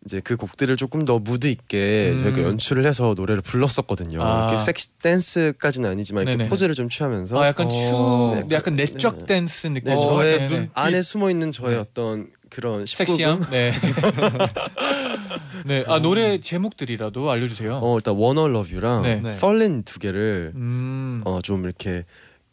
이제 0.06 0.22
그 0.24 0.38
곡들을 0.38 0.78
조금 0.78 1.04
더 1.04 1.18
무드 1.18 1.48
있게 1.48 2.12
음. 2.14 2.24
저희가 2.24 2.44
연출을 2.44 2.86
해서 2.86 3.16
노래를 3.18 3.42
불렀었거든요. 3.42 4.22
아. 4.22 4.50
이렇게 4.50 4.64
섹시 4.64 4.90
댄스까지는 5.00 5.90
아니지만 5.90 6.24
이렇게 6.24 6.38
네네. 6.38 6.50
포즈를 6.50 6.76
좀 6.76 6.90
취하면서 6.90 7.42
아 7.42 7.48
약간 7.48 7.68
어. 7.68 7.70
추, 7.72 8.48
네. 8.48 8.56
약간 8.56 8.76
내적 8.76 9.20
네. 9.20 9.26
댄스 9.26 9.68
느낌. 9.68 9.94
네, 9.94 10.00
저의 10.00 10.34
약간 10.36 10.48
눈 10.48 10.60
네. 10.62 10.70
안에 10.76 11.02
숨어 11.02 11.32
있는 11.32 11.52
저의 11.52 11.74
네. 11.74 11.80
어떤 11.80 12.28
그런 12.52 12.84
19금 12.84 12.98
섹시함. 12.98 13.46
네. 13.50 13.74
네. 15.66 15.84
아 15.88 16.00
노래 16.00 16.40
제목들이라도 16.40 17.32
알려주세요. 17.32 17.80
어 17.82 17.96
일단 17.98 18.16
Wanna 18.16 18.48
Love 18.48 18.76
You랑 18.76 19.02
네. 19.02 19.16
네. 19.16 19.32
Fallin 19.32 19.82
두 19.84 19.98
개를 19.98 20.52
음. 20.54 21.24
어좀 21.26 21.66
이렇게 21.66 22.06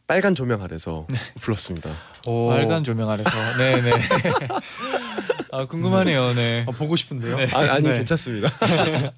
빨간 0.07 0.35
조명 0.35 0.63
아래서 0.63 1.07
불렀습니다. 1.41 1.91
오. 2.27 2.49
빨간 2.49 2.83
조명 2.83 3.11
아래서. 3.11 3.31
네네. 3.59 3.91
아 5.55 5.67
궁금하네요. 5.67 6.33
네. 6.35 6.65
아, 6.67 6.71
보고 6.73 6.97
싶은데요. 6.97 7.37
네. 7.37 7.47
아, 7.53 7.75
아니 7.75 7.87
네. 7.87 7.99
괜찮습니다. 7.99 8.49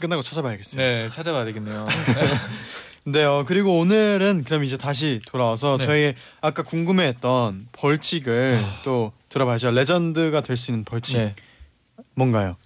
끝나고 0.00 0.20
찾아봐야겠어요. 0.20 0.82
네 0.82 1.08
찾아봐야 1.08 1.44
되겠네요. 1.44 1.86
네, 3.06 3.22
어, 3.22 3.44
그리고 3.46 3.78
오늘은 3.78 4.44
그럼 4.44 4.64
이제 4.64 4.76
다시 4.76 5.20
돌아와서 5.26 5.76
네. 5.78 5.86
저희 5.86 6.14
아까 6.40 6.62
궁금해했던 6.62 7.68
벌칙을 7.72 8.64
또 8.82 9.12
들어봐야죠. 9.28 9.70
레전드가 9.70 10.40
될 10.40 10.56
수 10.56 10.70
있는 10.72 10.84
벌칙 10.84 11.18
네. 11.18 11.34
뭔가요? 12.14 12.56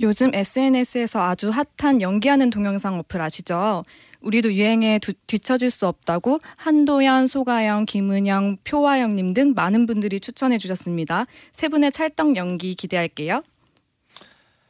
요즘 0.00 0.34
SNS에서 0.34 1.22
아주 1.22 1.50
핫한 1.50 2.00
연기하는 2.02 2.50
동영상 2.50 2.98
어플 2.98 3.20
아시죠? 3.20 3.84
우리도 4.20 4.52
유행에 4.52 4.98
두- 4.98 5.12
뒤처질 5.26 5.70
수 5.70 5.86
없다고 5.86 6.38
한도연, 6.56 7.26
소가영, 7.26 7.86
김은영, 7.86 8.58
표화영님 8.64 9.32
등 9.34 9.52
많은 9.54 9.86
분들이 9.86 10.18
추천해 10.20 10.58
주셨습니다. 10.58 11.26
세 11.52 11.68
분의 11.68 11.92
찰떡 11.92 12.36
연기 12.36 12.74
기대할게요. 12.74 13.42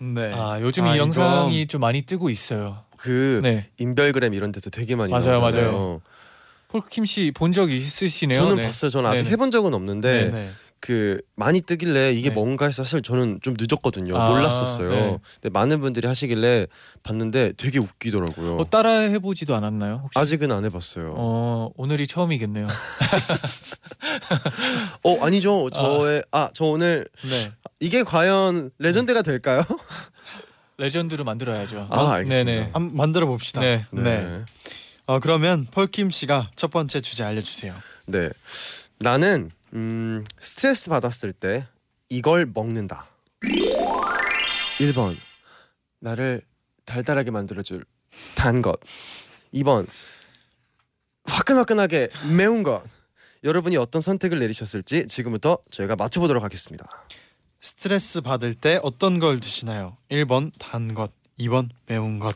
네. 0.00 0.33
아 0.35 0.61
요즘 0.61 0.85
아, 0.85 0.95
이 0.95 0.99
영상이 0.99 1.67
좀 1.67 1.81
많이 1.81 2.02
뜨고 2.02 2.31
있어요. 2.31 2.76
그 2.99 3.40
네. 3.43 3.67
인별그램 3.78 4.35
이런 4.35 4.52
데서 4.52 4.71
되게 4.71 4.95
많이 4.95 5.11
맞아요, 5.12 5.40
나오잖아요. 5.40 5.73
맞아요. 5.73 6.00
폴킴 6.69 7.07
씨 7.07 7.33
본 7.33 7.52
적 7.52 7.71
있으시네요. 7.71 8.43
저는 8.43 8.57
네. 8.57 8.62
봤어요. 8.64 8.90
저는 8.90 9.09
아직 9.11 9.23
네네. 9.25 9.33
해본 9.33 9.50
적은 9.50 9.73
없는데 9.73 10.31
네. 10.31 10.49
그 10.80 11.20
많이 11.35 11.61
뜨길래 11.61 12.12
이게 12.12 12.28
네. 12.28 12.35
뭔가 12.35 12.66
해서 12.66 12.85
사실 12.85 13.02
저는 13.02 13.40
좀 13.42 13.54
늦었거든요. 13.58 14.16
아, 14.16 14.30
몰랐었어요. 14.30 14.88
네. 14.88 15.18
근데 15.35 15.49
많은 15.50 15.80
분들이 15.80 16.06
하시길래 16.06 16.66
봤는데 17.02 17.54
되게 17.56 17.78
웃기더라고요. 17.78 18.56
어, 18.56 18.70
따라 18.70 18.90
해보지도 18.90 19.54
않았나요? 19.54 20.00
혹시? 20.04 20.18
아직은 20.18 20.52
안 20.52 20.64
해봤어요. 20.64 21.11
어, 21.11 21.14
어 21.16 21.70
오늘이 21.76 22.06
처음이겠네요. 22.06 22.68
아니죠. 25.20 25.70
저의 25.70 26.23
아 26.30 26.50
저 26.54 26.64
오늘 26.64 27.06
네. 27.23 27.52
이게 27.80 28.02
과연 28.02 28.70
레전드가 28.78 29.23
될까요? 29.23 29.62
레전드로 30.78 31.25
만들어야죠. 31.25 31.88
아, 31.90 32.12
알겠습니다. 32.12 32.44
네네. 32.50 32.70
한번 32.73 32.97
만들어 32.97 33.26
봅시다. 33.26 33.61
네. 33.61 33.85
네. 33.90 34.42
어, 35.06 35.18
그러면 35.20 35.66
폴킴 35.70 36.11
씨가 36.11 36.50
첫 36.54 36.70
번째 36.70 37.00
주제 37.00 37.25
알려주세요. 37.25 37.75
네. 38.06 38.30
나는 38.99 39.50
음, 39.75 40.25
스트레스 40.38 40.88
받았을 40.90 41.32
때 41.32 41.66
이걸 42.08 42.46
먹는다. 42.46 43.06
1번 44.78 45.16
나를 46.00 46.42
달달하게 46.84 47.30
만들어 47.30 47.62
줄 47.62 47.84
단 48.37 48.62
것. 48.62 48.80
2번 49.52 49.87
화끈화끈하게 51.25 52.08
매운 52.34 52.62
것. 52.62 52.82
여러분이 53.44 53.76
어떤 53.76 54.00
선택을 54.00 54.38
내리셨을지 54.38 55.06
지금부터 55.06 55.58
저희가 55.70 55.94
맞춰 55.94 56.20
보도록 56.20 56.42
하겠습니다. 56.42 56.87
스트레스 57.60 58.20
받을 58.22 58.54
때 58.54 58.80
어떤 58.82 59.18
걸 59.18 59.40
드시나요? 59.40 59.96
1번 60.10 60.52
단 60.58 60.94
것, 60.94 61.10
2번 61.38 61.68
매운 61.87 62.18
것. 62.18 62.34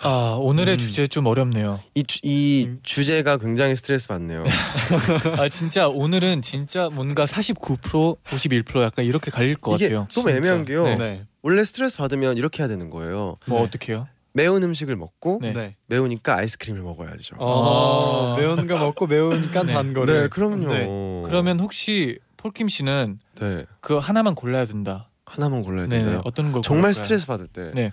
아 0.00 0.36
오늘의 0.40 0.74
음. 0.74 0.78
주제 0.78 1.06
좀 1.06 1.26
어렵네요. 1.26 1.80
이, 1.94 2.02
주, 2.02 2.18
이 2.22 2.64
음. 2.68 2.80
주제가 2.82 3.36
굉장히 3.38 3.76
스트레스 3.76 4.08
받네요. 4.08 4.44
아 5.38 5.48
진짜 5.48 5.88
오늘은 5.88 6.42
진짜 6.42 6.90
뭔가 6.92 7.24
49% 7.24 8.18
51% 8.24 8.82
약간 8.82 9.04
이렇게 9.04 9.30
갈릴 9.30 9.54
것 9.56 9.76
이게 9.76 9.88
같아요. 9.88 10.06
좀 10.10 10.24
진짜. 10.24 10.36
애매한 10.36 10.64
게요. 10.64 10.84
네. 10.84 10.96
네. 10.96 11.24
원래 11.42 11.64
스트레스 11.64 11.96
받으면 11.98 12.36
이렇게 12.36 12.62
해야 12.62 12.68
되는 12.68 12.90
거예요. 12.90 13.36
뭐 13.46 13.60
네. 13.60 13.64
어떻게요? 13.64 14.08
매운 14.32 14.64
음식을 14.64 14.96
먹고 14.96 15.38
네. 15.40 15.52
네. 15.52 15.76
매우니까 15.86 16.38
아이스크림을 16.38 16.82
먹어야죠. 16.82 17.36
어, 17.38 18.34
아. 18.34 18.36
매운 18.36 18.66
거 18.66 18.76
먹고 18.76 19.06
매우니까 19.06 19.62
네. 19.62 19.72
단 19.72 19.94
거를. 19.94 20.22
네, 20.22 20.28
그럼요. 20.28 20.68
네. 20.72 21.22
그러면 21.24 21.60
혹시 21.60 22.18
폴킴 22.38 22.68
씨는 22.68 23.20
네그 23.40 23.98
하나만 23.98 24.34
골라야 24.34 24.66
된다. 24.66 25.08
하나만 25.24 25.62
골라야 25.62 25.86
네. 25.86 25.98
된다요. 26.00 26.20
어떤 26.24 26.50
걸 26.50 26.62
정말 26.62 26.90
고를까요? 26.90 27.04
스트레스 27.04 27.26
받을 27.28 27.46
때 27.46 27.70
네. 27.74 27.92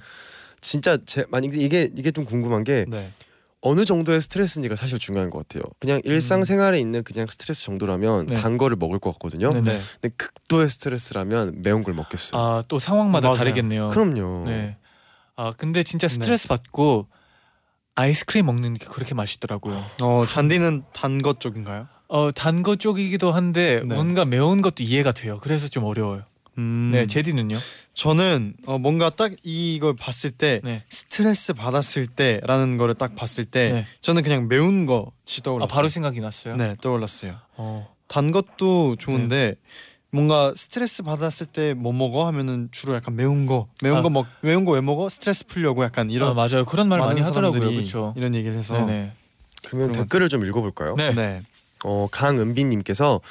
진짜 0.61 0.97
제 1.05 1.25
만약 1.29 1.53
이게 1.55 1.89
이게 1.95 2.11
좀 2.11 2.23
궁금한 2.25 2.63
게 2.63 2.85
네. 2.87 3.11
어느 3.61 3.85
정도의 3.85 4.21
스트레스인지가 4.21 4.75
사실 4.75 4.97
중요한 4.97 5.29
것 5.29 5.39
같아요. 5.47 5.63
그냥 5.79 6.01
일상생활에 6.03 6.79
있는 6.79 7.03
그냥 7.03 7.27
스트레스 7.27 7.63
정도라면 7.65 8.27
네. 8.27 8.35
단 8.35 8.57
거를 8.57 8.75
먹을 8.77 8.97
것 8.99 9.11
같거든요. 9.13 9.51
네. 9.53 9.61
네. 9.61 9.79
근데 10.01 10.15
극도의 10.17 10.69
스트레스라면 10.69 11.61
매운 11.61 11.83
걸 11.83 11.93
먹겠어요. 11.93 12.39
아 12.41 12.63
또 12.67 12.79
상황마다 12.79 13.27
맞아요. 13.29 13.37
다르겠네요. 13.37 13.89
그럼요. 13.89 14.43
네. 14.45 14.77
아 15.35 15.51
근데 15.57 15.83
진짜 15.83 16.07
스트레스 16.07 16.47
받고 16.47 17.07
아이스크림 17.95 18.45
먹는 18.45 18.75
게 18.75 18.85
그렇게 18.85 19.13
맛있더라고요. 19.15 19.83
어 20.01 20.25
잔디는 20.27 20.83
단 20.93 21.21
것 21.21 21.39
쪽인가요? 21.39 21.87
어단 22.07 22.61
거 22.63 22.75
쪽이기도 22.75 23.31
한데 23.31 23.81
네. 23.85 23.95
뭔가 23.95 24.25
매운 24.25 24.61
것도 24.61 24.83
이해가 24.83 25.11
돼요. 25.11 25.39
그래서 25.41 25.67
좀 25.67 25.83
어려워요. 25.85 26.23
음. 26.57 26.89
네, 26.93 27.07
제디는요? 27.07 27.57
저는 27.93 28.53
어, 28.67 28.77
뭔가 28.77 29.09
딱 29.09 29.31
이걸 29.43 29.95
봤을 29.95 30.31
때 30.31 30.59
네. 30.63 30.83
스트레스 30.89 31.53
받았을 31.53 32.07
때라는 32.07 32.77
거를 32.77 32.93
딱 32.95 33.15
봤을 33.15 33.45
때 33.45 33.71
네. 33.71 33.87
저는 34.01 34.23
그냥 34.23 34.47
매운 34.47 34.85
것이 34.85 35.41
떠올랐어요. 35.43 35.65
아 35.65 35.67
바로 35.73 35.89
생각이 35.89 36.19
났어요. 36.19 36.55
네 36.57 36.73
떠올랐어요. 36.81 37.35
어. 37.57 37.93
단 38.07 38.31
것도 38.31 38.97
좋은데 38.97 39.55
뭔가 40.09 40.51
스트레스 40.57 41.03
받았을 41.03 41.45
때 41.45 41.73
뭐 41.73 41.93
먹어 41.93 42.25
하면은 42.27 42.67
주로 42.71 42.95
약간 42.95 43.15
매운 43.15 43.45
거 43.45 43.67
매운 43.81 43.97
아. 43.97 44.01
거먹 44.01 44.25
매운 44.41 44.65
거 44.65 44.73
왜 44.73 44.81
먹어 44.81 45.07
스트레스 45.09 45.45
풀려고 45.47 45.83
약간 45.85 46.09
이런 46.09 46.31
아, 46.31 46.33
맞아요. 46.33 46.65
그런 46.65 46.89
말 46.89 46.99
많이 46.99 47.21
하더라고요. 47.21 47.61
그렇죠. 47.71 48.13
이런 48.17 48.35
얘기를 48.35 48.57
해서 48.57 48.73
네네. 48.73 49.13
그러면 49.65 49.91
댓글을 49.93 50.27
좀 50.27 50.45
읽어볼까요? 50.45 50.95
네. 50.95 51.13
네. 51.13 51.43
어, 51.85 52.07
강은빈님께서 52.11 53.21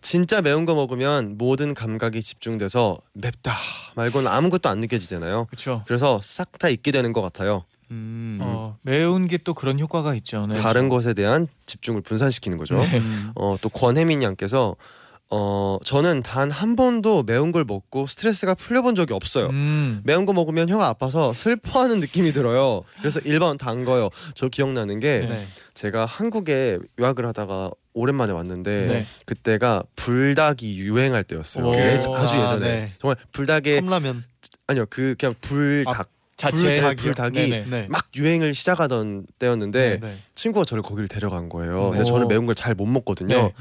진짜 0.00 0.40
매운 0.40 0.64
거 0.64 0.74
먹으면 0.74 1.36
모든 1.36 1.74
감각이 1.74 2.22
집중돼서 2.22 2.98
맵다 3.14 3.52
말고는 3.96 4.28
아무것도 4.30 4.68
안 4.68 4.78
느껴지잖아요. 4.78 5.46
그렇죠. 5.46 5.82
그래서 5.86 6.20
싹 6.22 6.58
다 6.58 6.68
잊게 6.68 6.90
되는 6.90 7.12
것 7.12 7.20
같아요. 7.22 7.64
음. 7.90 8.38
어, 8.40 8.76
매운 8.82 9.26
게 9.28 9.36
또 9.38 9.52
그런 9.54 9.78
효과가 9.80 10.14
있죠. 10.16 10.46
네. 10.46 10.54
다른 10.54 10.88
것에 10.88 11.12
대한 11.14 11.48
집중을 11.66 12.02
분산시키는 12.02 12.56
거죠. 12.58 12.76
네. 12.76 12.98
음. 12.98 13.32
어, 13.34 13.56
또 13.60 13.68
권혜민 13.68 14.22
양께서 14.22 14.76
어, 15.32 15.78
저는 15.84 16.22
단 16.22 16.50
한 16.50 16.74
번도 16.74 17.22
매운 17.22 17.52
걸 17.52 17.64
먹고 17.64 18.06
스트레스가 18.06 18.54
풀려본 18.54 18.96
적이 18.96 19.14
없어요. 19.14 19.46
음. 19.50 20.00
매운 20.04 20.26
거 20.26 20.32
먹으면 20.32 20.68
혀가 20.68 20.88
아파서 20.88 21.32
슬퍼하는 21.32 22.00
느낌이 22.00 22.32
들어요. 22.32 22.82
그래서 22.98 23.20
1번 23.20 23.56
단 23.58 23.84
거요. 23.84 24.08
저 24.34 24.48
기억나는 24.48 24.98
게 24.98 25.20
네. 25.28 25.46
제가 25.74 26.04
한국에 26.04 26.78
유학을 26.98 27.26
하다가 27.26 27.70
오랜만에 27.92 28.32
왔는데 28.32 28.86
네. 28.86 29.06
그때가 29.26 29.84
불닭이 29.96 30.76
유행할 30.78 31.22
때였어요. 31.24 31.64
오. 31.66 31.70
그 31.70 31.78
예전- 31.78 32.14
아주 32.16 32.34
아, 32.34 32.42
예전에 32.44 32.66
네. 32.66 32.92
정말 33.00 33.16
불닭의 33.32 33.80
컵라면 33.82 34.24
아니요 34.66 34.86
그 34.90 35.14
그냥 35.18 35.34
불닭 35.40 36.08
자체 36.40 36.56
불닭이요? 36.74 36.94
불닭이 37.12 37.32
네네. 37.50 37.64
네. 37.70 37.86
막 37.90 38.06
유행을 38.16 38.54
시작하던 38.54 39.26
때였는데 39.38 39.98
네. 40.00 40.16
친구가 40.34 40.64
저를 40.64 40.82
거기를 40.82 41.06
데려간 41.06 41.48
거예요. 41.50 41.84
네. 41.84 41.90
근데 41.90 42.04
저는 42.04 42.24
오. 42.24 42.28
매운 42.28 42.46
걸 42.46 42.54
잘 42.54 42.74
못 42.74 42.86
먹거든요. 42.86 43.34
네. 43.36 43.52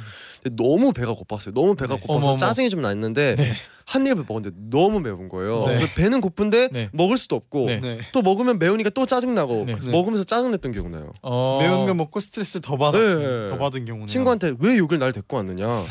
근데 0.42 0.64
너무 0.64 0.94
배가 0.94 1.14
고팠어요. 1.14 1.54
너무 1.54 1.76
배가 1.76 1.96
네. 1.96 2.00
고파서 2.00 2.20
어머, 2.20 2.28
어머. 2.30 2.38
짜증이 2.38 2.70
좀 2.70 2.80
났는데 2.82 3.36
네. 3.36 3.54
한 3.86 4.06
입을 4.08 4.24
먹었는데 4.28 4.56
너무 4.70 5.02
매운 5.02 5.28
거예요. 5.28 5.66
네. 5.68 5.76
그래서 5.76 5.94
배는 5.96 6.22
고픈데 6.22 6.70
네. 6.72 6.90
먹을 6.94 7.18
수도 7.18 7.36
없고. 7.36 7.68
또 8.14 8.22
먹으면 8.22 8.60
매우니까 8.60 8.92
또 8.92 9.06
짜증 9.06 9.34
나고 9.36 9.66
네. 9.66 9.74
그래서 9.74 9.92
네. 9.92 9.98
먹으면서 9.98 10.24
짜증 10.24 10.52
냈던 10.52 10.72
기억 10.72 10.90
나요. 10.90 11.12
어. 11.22 11.60
매운 11.62 11.86
거 11.86 11.94
먹고 11.94 12.20
스트레스 12.22 12.62
더 12.62 12.78
받, 12.78 12.92
네. 12.94 13.48
더 13.48 13.58
받은 13.58 13.84
경우는 13.86 14.08
친구한테 14.08 14.54
왜 14.60 14.78
욕을 14.78 15.00
날 15.00 15.12
데리고 15.12 15.36
왔느냐. 15.38 15.68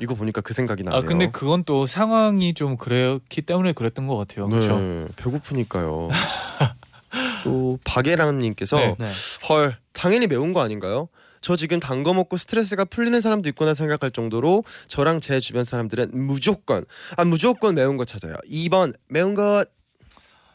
이거 0.00 0.14
보니까 0.14 0.40
그 0.40 0.52
생각이 0.54 0.82
나네요. 0.82 0.98
아 1.00 1.04
근데 1.04 1.30
그건 1.30 1.64
또 1.64 1.86
상황이 1.86 2.54
좀 2.54 2.76
그랬기 2.76 3.42
때문에 3.42 3.72
그랬던 3.72 4.06
것 4.06 4.16
같아요. 4.16 4.48
그렇죠. 4.48 4.78
네, 4.78 5.06
배고프니까요. 5.16 6.08
또 7.44 7.78
박예람님께서 7.84 8.76
네. 8.76 8.94
네. 8.98 9.10
헐 9.48 9.76
당연히 9.92 10.26
매운 10.26 10.52
거 10.52 10.60
아닌가요? 10.60 11.08
저 11.40 11.54
지금 11.56 11.78
단 11.80 12.02
거 12.02 12.12
먹고 12.12 12.36
스트레스가 12.36 12.84
풀리는 12.84 13.20
사람도 13.20 13.48
있구나 13.50 13.72
생각할 13.74 14.10
정도로 14.10 14.64
저랑 14.88 15.20
제 15.20 15.38
주변 15.40 15.64
사람들은 15.64 16.10
무조건 16.12 16.84
아 17.16 17.24
무조건 17.24 17.74
매운 17.74 17.96
거 17.96 18.04
찾아요. 18.04 18.34
2번 18.50 18.94
매운 19.08 19.34
것. 19.34 19.66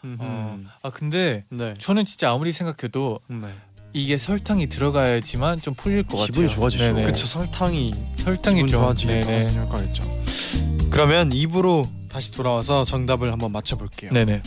어. 0.04 0.60
아 0.82 0.90
근데 0.90 1.46
네. 1.50 1.76
저는 1.78 2.06
진짜 2.06 2.32
아무리 2.32 2.52
생각해도 2.52 3.20
네. 3.28 3.54
이게 3.94 4.18
설탕이 4.18 4.68
들어가야지만 4.68 5.58
좀 5.58 5.74
풀릴 5.74 6.04
것 6.04 6.26
기분이 6.26 6.48
같아요. 6.48 6.60
좋아지죠. 6.62 6.94
네네. 6.94 7.04
그쵸 7.06 7.26
설탕이 7.26 7.94
설탕이 8.18 8.68
좋아지게 8.68 9.50
효과겠죠. 9.58 10.04
그러면 10.90 11.32
입으로 11.34 11.88
다시 12.10 12.32
돌아와서 12.32 12.84
정답을 12.84 13.32
한번 13.32 13.52
맞춰볼게요. 13.52 14.12
네네. 14.12 14.42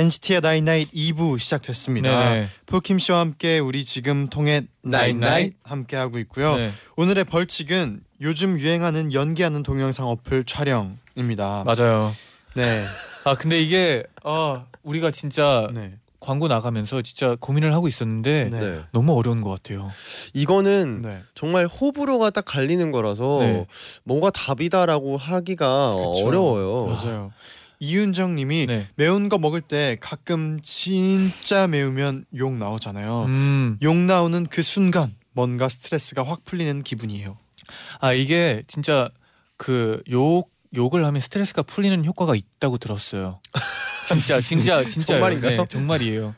NCT의 0.00 0.40
night 0.40 0.65
night 0.65 0.90
2부 0.92 1.38
시작됐습니다. 1.38 2.30
네네. 2.30 2.48
폴킴 2.64 2.98
씨와 2.98 3.20
함께 3.20 3.58
우리 3.58 3.84
지금 3.84 4.28
통했나잇나잇 4.28 5.54
함께 5.62 5.96
하고 5.96 6.18
있고요. 6.20 6.56
네. 6.56 6.72
오늘의 6.96 7.24
벌칙은 7.24 8.00
요즘 8.22 8.58
유행하는 8.58 9.12
연기하는 9.12 9.62
동영상 9.62 10.08
어플 10.08 10.44
촬영입니다. 10.44 11.64
맞아요. 11.66 12.14
네. 12.54 12.82
아 13.26 13.34
근데 13.34 13.60
이게 13.60 14.02
아 14.24 14.64
우리가 14.82 15.10
진짜 15.10 15.68
네. 15.74 15.92
광고 16.18 16.48
나가면서 16.48 17.02
진짜 17.02 17.36
고민을 17.38 17.74
하고 17.74 17.86
있었는데 17.86 18.48
네. 18.50 18.58
네. 18.58 18.80
너무 18.92 19.14
어려운 19.18 19.42
것 19.42 19.50
같아요. 19.50 19.90
이거는 20.32 21.02
네. 21.02 21.18
정말 21.34 21.66
호불호가 21.66 22.30
딱 22.30 22.46
갈리는 22.46 22.90
거라서 22.90 23.38
네. 23.40 23.66
뭔가 24.04 24.30
답이다라고 24.30 25.18
하기가 25.18 25.94
그쵸. 25.94 26.26
어려워요. 26.26 26.86
맞아요. 26.86 27.32
이윤정 27.80 28.36
님이 28.36 28.66
네. 28.66 28.86
매운 28.94 29.28
거 29.28 29.38
먹을 29.38 29.60
때 29.60 29.96
가끔 30.00 30.60
진짜 30.62 31.66
매우면 31.66 32.26
욕 32.36 32.54
나오잖아요. 32.54 33.24
음. 33.24 33.78
욕 33.82 33.96
나오는 33.96 34.46
그 34.46 34.62
순간 34.62 35.14
뭔가 35.32 35.68
스트레스가 35.68 36.22
확 36.22 36.44
풀리는 36.44 36.82
기분이에요. 36.82 37.38
아 38.00 38.12
이게 38.12 38.62
진짜 38.66 39.08
그 39.56 40.02
욕 40.10 40.50
욕을 40.76 41.04
하면 41.04 41.20
스트레스가 41.20 41.62
풀리는 41.62 42.04
효과가 42.04 42.34
있다고 42.36 42.78
들었어요. 42.78 43.40
진짜 44.08 44.40
진짜 44.40 44.84
진짜 44.86 45.14
정말인가요? 45.14 45.66
정말이에요. 45.66 46.34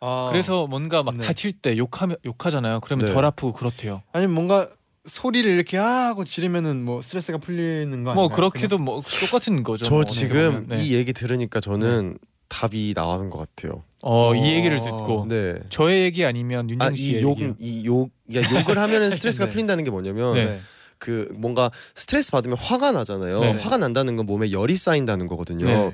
아, 0.00 0.28
그래서 0.30 0.66
뭔가 0.66 1.02
막 1.02 1.14
네. 1.16 1.24
다칠 1.24 1.52
때 1.52 1.76
욕하면 1.78 2.16
욕하잖아요. 2.26 2.80
그러면 2.80 3.06
네. 3.06 3.12
덜 3.12 3.24
아프고 3.24 3.52
그렇대요. 3.52 4.02
아니면 4.12 4.34
뭔가 4.34 4.68
소리를 5.04 5.50
이렇게 5.50 5.78
아 5.78 5.84
하고 6.08 6.24
지르면은 6.24 6.84
뭐 6.84 7.02
스트레스가 7.02 7.38
풀리는 7.38 8.04
거 8.04 8.10
아니에요? 8.10 8.14
뭐 8.14 8.28
그렇게도 8.28 8.78
뭐 8.78 9.02
똑같은 9.20 9.62
거죠. 9.62 9.84
저 9.84 9.94
뭐 9.94 10.04
지금. 10.04 10.66
네. 10.68 10.82
이 10.82 10.94
얘기 10.94 11.12
들으니까 11.12 11.60
저는 11.60 12.18
답이 12.48 12.92
나오는 12.94 13.28
것 13.30 13.38
같아요. 13.38 13.82
어, 14.02 14.34
이 14.34 14.38
어. 14.40 14.44
얘기를 14.44 14.80
듣고 14.82 15.26
네. 15.28 15.54
저의 15.70 16.02
얘기 16.04 16.24
아니면 16.24 16.68
윤정 16.70 16.94
씨의 16.94 17.24
얘기. 17.24 17.44
아이욕이욕 17.60 18.10
그러니까 18.28 18.60
욕을 18.60 18.78
하면은 18.78 19.10
스트레스가 19.12 19.46
네. 19.46 19.52
풀린다는 19.52 19.84
게 19.84 19.90
뭐냐면 19.90 20.34
네. 20.34 20.44
네. 20.46 20.58
그 20.98 21.28
뭔가 21.34 21.70
스트레스 21.96 22.30
받으면 22.30 22.56
화가 22.58 22.92
나잖아요. 22.92 23.38
네. 23.40 23.52
화가 23.58 23.78
난다는 23.78 24.14
건 24.16 24.26
몸에 24.26 24.52
열이 24.52 24.76
쌓인다는 24.76 25.26
거거든요. 25.26 25.92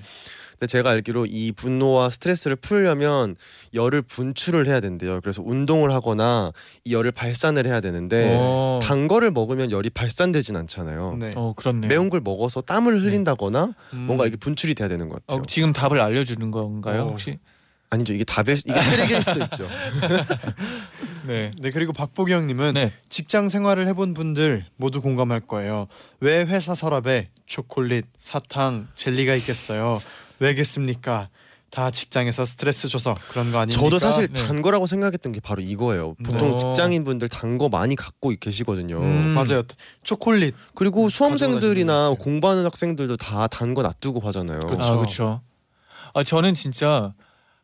네. 0.58 0.66
근데 0.66 0.66
제가 0.66 0.90
알기로 0.90 1.26
이 1.26 1.52
분노와 1.52 2.10
스트레스를 2.10 2.56
풀려면 2.56 3.36
열을 3.74 4.02
분출을 4.02 4.66
해야 4.66 4.80
된대요. 4.80 5.20
그래서 5.20 5.42
운동을 5.44 5.92
하거나 5.92 6.52
이 6.84 6.92
열을 6.92 7.12
발산을 7.12 7.66
해야 7.66 7.80
되는데 7.80 8.36
어, 8.38 8.80
단 8.82 9.06
거를 9.06 9.30
먹으면 9.30 9.70
열이 9.70 9.90
발산되진 9.90 10.56
않잖아요. 10.56 11.16
네. 11.18 11.32
어 11.36 11.52
그렇네요. 11.56 11.88
매운 11.88 12.10
걸 12.10 12.20
먹어서 12.20 12.60
땀을 12.60 13.02
흘린다거나 13.02 13.74
음. 13.94 13.98
뭔가 13.98 14.26
이게 14.26 14.36
분출이 14.36 14.74
돼야 14.74 14.88
되는 14.88 15.08
것 15.08 15.24
같아요. 15.26 15.40
어, 15.40 15.46
지금 15.46 15.72
답을 15.72 16.00
알려주는 16.00 16.50
건가요 16.50 17.02
어. 17.02 17.08
혹시? 17.10 17.38
아니죠. 17.90 18.12
이게 18.12 18.24
답일 18.24 18.58
이게 18.58 18.74
트릭일 18.74 19.22
수도 19.22 19.42
있죠. 19.44 19.66
네. 21.26 21.52
네 21.58 21.70
그리고 21.70 21.92
박보경님은 21.92 22.74
네. 22.74 22.92
직장 23.08 23.48
생활을 23.48 23.86
해본 23.86 24.12
분들 24.14 24.66
모두 24.76 25.00
공감할 25.00 25.40
거예요. 25.40 25.86
왜 26.20 26.44
회사 26.44 26.74
서랍에 26.74 27.30
초콜릿, 27.46 28.04
사탕, 28.18 28.88
젤리가 28.94 29.34
있겠어요? 29.36 29.98
왜겠습니까? 30.40 31.28
다 31.70 31.90
직장에서 31.90 32.46
스트레스 32.46 32.88
줘서 32.88 33.14
그런 33.28 33.52
거 33.52 33.58
아닙니까? 33.58 33.78
저도 33.82 33.98
사실 33.98 34.28
네. 34.32 34.46
단 34.46 34.62
거라고 34.62 34.86
생각했던 34.86 35.32
게 35.32 35.40
바로 35.40 35.60
이거예요. 35.60 36.14
보통 36.24 36.52
네. 36.52 36.56
직장인 36.56 37.04
분들 37.04 37.28
단 37.28 37.58
거 37.58 37.68
많이 37.68 37.94
갖고 37.94 38.32
계시거든요. 38.40 38.98
음. 39.00 39.34
맞아요. 39.34 39.62
초콜릿 40.02 40.54
그리고 40.74 41.08
수험생들이나 41.10 42.14
공부하는 42.18 42.64
학생들도 42.64 43.16
다 43.18 43.48
단 43.48 43.74
거 43.74 43.82
놔두고 43.82 44.20
하잖아요. 44.20 44.60
그쵸. 44.60 44.82
아 44.82 44.96
그렇죠. 44.96 45.40
아 46.14 46.22
저는 46.22 46.54
진짜 46.54 47.12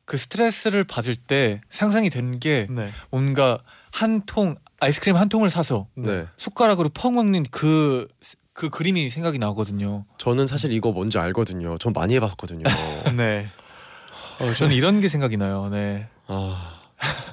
그 0.04 0.18
스트레스를 0.18 0.84
받을 0.84 1.16
때 1.16 1.62
상상이 1.70 2.10
되는 2.10 2.38
게 2.38 2.66
네. 2.68 2.90
뭔가 3.10 3.58
한 3.90 4.20
통 4.26 4.56
아이스크림 4.80 5.16
한 5.16 5.30
통을 5.30 5.48
사서 5.48 5.86
네. 5.94 6.26
숟가락으로 6.36 6.90
퍼 6.92 7.10
먹는 7.10 7.44
그 7.50 8.06
그 8.54 8.70
그림이 8.70 9.08
생각이 9.08 9.38
나거든요. 9.38 10.04
저는 10.16 10.46
사실 10.46 10.72
이거 10.72 10.92
뭔지 10.92 11.18
알거든요. 11.18 11.76
전 11.78 11.92
많이 11.92 12.14
해봤거든요. 12.14 12.62
네. 13.16 13.48
어, 14.40 14.52
저는 14.54 14.74
이런 14.74 15.00
게 15.00 15.08
생각이 15.08 15.36
나요. 15.36 15.68
네. 15.70 16.06
아, 16.28 16.78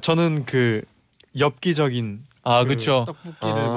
저는 0.02 0.46
그 0.46 0.82
엽기적인 1.40 2.24
아 2.44 2.62
그 2.64 2.70
그렇죠. 2.70 3.06
떡볶이를 3.06 3.54
아, 3.64 3.68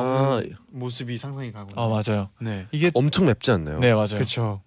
먹는 0.40 0.56
모습이 0.70 1.18
상상이 1.18 1.52
가거든요. 1.52 1.80
아 1.80 1.86
맞아요. 1.86 2.30
네. 2.40 2.66
이게 2.72 2.90
엄청 2.94 3.26
맵지 3.26 3.50
않나요? 3.50 3.78
네 3.78 3.92
맞아요. 3.92 4.06
그렇죠. 4.08 4.62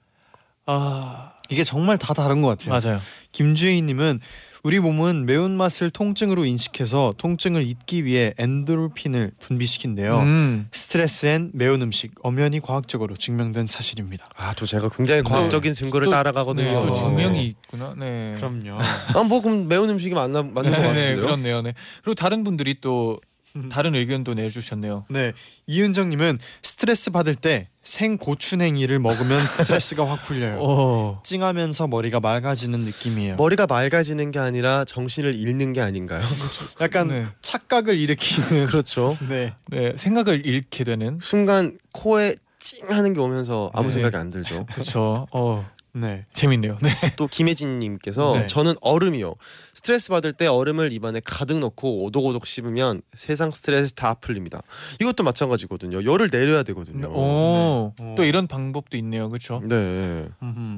아 0.67 1.31
이게 1.49 1.63
정말 1.63 1.97
다 1.97 2.13
다른 2.13 2.43
것 2.43 2.49
같아요. 2.49 2.79
맞아요. 2.79 3.01
김주희님은 3.31 4.19
우리 4.67 4.82
몸은 4.82 5.25
매운맛을 5.27 5.91
통증으로 5.91 6.43
인식해서 6.43 7.13
통증을 7.17 7.65
잊기 7.65 8.03
위해 8.03 8.34
엔도르핀을 8.38 9.32
분비시킨대요. 9.39 10.19
음. 10.19 10.67
스트레스엔 10.73 11.51
매운 11.53 11.82
음식 11.82 12.12
엄연히 12.21 12.60
과학적으로 12.60 13.15
증명된 13.15 13.65
사실입니다. 13.65 14.27
아, 14.36 14.53
또 14.56 14.65
제가 14.65 14.89
굉장히 14.89 15.21
과학적인 15.23 15.73
증거를 15.73 16.08
또- 16.08 16.12
따라가거든요. 16.12 16.82
네, 16.82 16.86
또 16.86 16.93
증명이 16.93 17.38
네. 17.38 17.43
있구나. 17.45 17.95
네. 17.97 18.34
그럼요. 18.36 18.77
아, 19.15 19.23
뭐 19.23 19.39
그럼 19.41 19.69
매운 19.69 19.89
음식이 19.89 20.13
맞나 20.13 20.41
맞는 20.43 20.53
것 20.53 20.63
네, 20.63 20.69
같은데요. 20.71 21.15
네, 21.15 21.15
그렇네요. 21.15 21.62
네. 21.62 21.73
그리고 22.03 22.15
다른 22.15 22.43
분들이 22.43 22.75
또 22.82 23.21
음. 23.56 23.69
다른 23.69 23.95
의견도 23.95 24.34
내주셨네요. 24.34 25.06
네, 25.10 25.32
이은정님은 25.67 26.39
스트레스 26.62 27.10
받을 27.10 27.36
때 27.36 27.69
생고추냉이를 27.88 29.00
먹으면 29.00 29.45
스트레스가 29.45 30.06
확 30.06 30.21
풀려요. 30.23 30.60
오. 30.60 31.19
찡하면서 31.23 31.88
머리가 31.88 32.19
맑아지는 32.19 32.80
느낌이에요. 32.80 33.38
머리가 33.38 33.65
맑아지는 33.65 34.32
게 34.32 34.39
아니라 34.39 34.84
정신을 34.84 35.36
잃는 35.36 35.71
게 35.71 35.80
아닌가요? 35.80 36.21
약간 36.82 37.08
네. 37.08 37.26
착각을 37.41 37.97
일으키는. 37.97 38.67
그렇죠. 38.67 39.17
네, 39.30 39.54
네, 39.67 39.93
생각을 39.95 40.45
잃게 40.45 40.84
되는. 40.84 41.17
순간 41.21 41.78
코에 41.93 42.36
찡 42.60 42.89
하는 42.89 43.13
게 43.13 43.21
오면서 43.21 43.71
아무 43.73 43.88
네. 43.88 43.93
생각이 43.93 44.17
안 44.17 44.32
들죠. 44.32 44.65
그렇죠. 44.65 45.26
어, 45.32 45.65
네. 45.93 46.26
재밌네요. 46.34 46.78
네. 46.82 46.89
또 47.15 47.28
김혜진 47.28 47.80
님께서 47.80 48.34
네. 48.34 48.47
저는 48.47 48.73
얼음이요. 48.82 49.34
스트레스 49.77 50.09
받을 50.09 50.33
때 50.33 50.47
얼음을 50.47 50.91
입안에 50.91 51.21
가득 51.23 51.59
넣고 51.59 52.03
오독오독 52.05 52.47
씹으면 52.47 53.03
세상 53.13 53.51
스트레스 53.51 53.93
다 53.93 54.15
풀립니다. 54.15 54.63
이것도 54.99 55.23
마찬가지거든요. 55.23 56.03
열을 56.03 56.29
내려야 56.31 56.63
되거든요. 56.63 57.07
오, 57.09 57.93
네. 57.99 58.15
또 58.17 58.23
이런 58.23 58.47
방법도 58.47 58.97
있네요. 58.97 59.29
그렇죠. 59.29 59.61
네. 59.63 60.27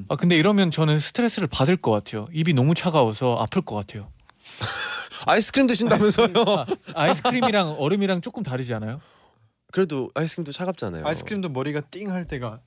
아 0.10 0.16
근데 0.18 0.36
이러면 0.36 0.70
저는 0.70 1.00
스트레스를 1.00 1.48
받을 1.48 1.78
것 1.78 1.92
같아요. 1.92 2.28
입이 2.34 2.52
너무 2.52 2.74
차가워서 2.76 3.38
아플 3.40 3.62
것 3.62 3.78
같아요. 3.78 4.10
아이스크림 5.28 5.66
드신다면서요? 5.68 6.34
아, 6.36 6.66
아이스크림이랑 6.94 7.78
얼음이랑 7.80 8.20
조금 8.20 8.44
다르지 8.44 8.74
않아요? 8.74 9.00
그래도 9.72 10.12
아이스크림도 10.14 10.52
차갑잖아요. 10.52 11.06
아이스크림도 11.08 11.48
머리가 11.48 11.80
띵 11.90 12.12
할 12.12 12.26
때가 12.28 12.60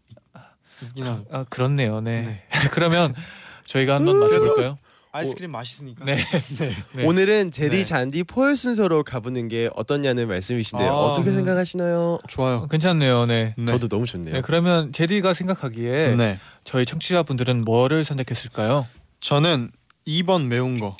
있긴 0.83 1.05
하. 1.05 1.23
아 1.31 1.45
그렇네요. 1.51 2.01
네. 2.01 2.23
네. 2.23 2.42
그러면 2.73 3.14
저희가 3.66 3.97
한번 3.97 4.18
맞춰볼까요? 4.18 4.79
아이스크림 5.12 5.51
맛있으니까. 5.51 6.05
네. 6.07 6.16
네. 6.59 6.75
네. 6.94 7.05
오늘은 7.05 7.51
제디 7.51 7.79
네. 7.79 7.85
잔디 7.85 8.25
포열 8.25 8.57
순서로 8.57 9.05
가보는 9.05 9.48
게 9.48 9.68
어떻냐는 9.77 10.27
말씀이신데요. 10.27 10.90
아, 10.90 10.94
어떻게 10.94 11.31
음. 11.31 11.37
생각하시나요? 11.37 12.18
좋아요. 12.29 12.66
괜찮네요. 12.66 13.27
네. 13.27 13.55
네. 13.59 13.66
저도 13.66 13.88
너무 13.88 14.07
좋네요. 14.07 14.35
네. 14.35 14.40
그러면 14.40 14.90
제디가 14.92 15.35
생각하기에 15.35 16.16
네. 16.16 16.40
저희 16.64 16.87
청취자분들은 16.87 17.64
뭐를 17.64 18.05
선택했을까요? 18.05 18.87
저는 19.20 19.70
2번 20.07 20.46
매운 20.46 20.81
거. 20.81 20.96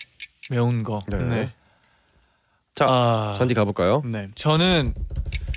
매운 0.51 0.83
거. 0.83 1.03
네. 1.09 1.17
네. 1.17 1.53
자, 2.75 2.87
아, 2.89 3.33
쟈니 3.37 3.55
가볼까요? 3.55 4.03
네. 4.05 4.29
저는 4.35 4.95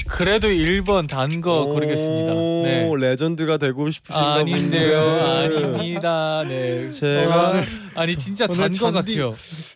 그래도 0.07 0.47
1번 0.47 1.07
단 1.07 1.41
거 1.41 1.65
고르겠습니다. 1.65 2.33
네. 2.33 2.89
레전드가 2.97 3.57
되고 3.57 3.89
싶으신가 3.91 4.33
아닌데요. 4.35 4.99
본데요. 5.01 5.25
아닙니다. 5.67 6.43
네. 6.47 6.89
제가 6.91 7.51
어, 7.51 7.63
아니 7.95 8.15
진짜 8.17 8.47
단 8.47 8.71
거 8.73 8.91
같아요. 8.91 9.33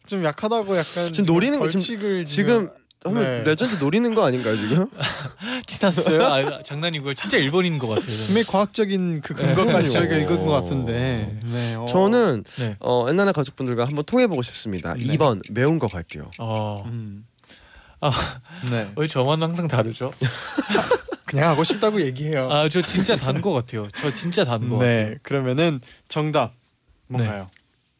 좀 0.08 0.24
약하다고 0.24 0.78
약간 0.78 1.12
지금 1.12 1.26
노리는 1.34 1.58
거 1.60 1.68
지금- 1.68 2.26
지금 2.26 2.70
한번 3.04 3.24
네. 3.24 3.44
레전드 3.44 3.82
노리는 3.84 4.14
거 4.14 4.26
아닌가요 4.26 4.58
지금? 4.58 4.88
티났어요? 5.68 6.22
아, 6.22 6.62
장난이고요. 6.62 7.14
진짜 7.14 7.38
1번인 7.38 7.80
것 7.80 7.88
같아요. 7.88 8.08
저는. 8.08 8.26
분명히 8.26 8.46
과학적인 8.46 9.22
그 9.22 9.34
근거까지 9.34 9.88
네. 9.88 9.94
저희가 9.94 10.16
읽은 10.18 10.38
것 10.38 10.48
오. 10.48 10.52
같은데. 10.52 11.38
네. 11.46 11.76
어. 11.76 11.86
저는 11.88 12.44
네. 12.58 12.76
어, 12.82 13.06
옛날에 13.10 13.32
가족분들과 13.32 13.86
한번 13.86 14.04
통해보고 14.06 14.42
싶습니다. 14.42 14.96
네. 14.96 15.04
2번 15.06 15.42
매운 15.52 15.80
거 15.80 15.88
갈게요. 15.88 16.30
어. 16.40 16.84
음. 16.88 17.24
아. 18.02 18.12
네. 18.70 18.92
왜 18.96 19.08
저만 19.08 19.42
항상 19.42 19.68
다르죠? 19.68 20.14
그냥 21.26 21.50
하고 21.52 21.64
싶다고 21.64 22.02
얘기해요. 22.02 22.50
아, 22.52 22.68
저 22.70 22.82
진짜 22.82 23.16
단 23.16 23.42
거 23.42 23.52
같아요. 23.54 23.88
저 23.96 24.12
진짜 24.12 24.44
단 24.44 24.68
거. 24.70 24.80
네. 24.80 25.16
그러면은 25.22 25.80
정답 26.08 26.54
뭔가요? 27.08 27.50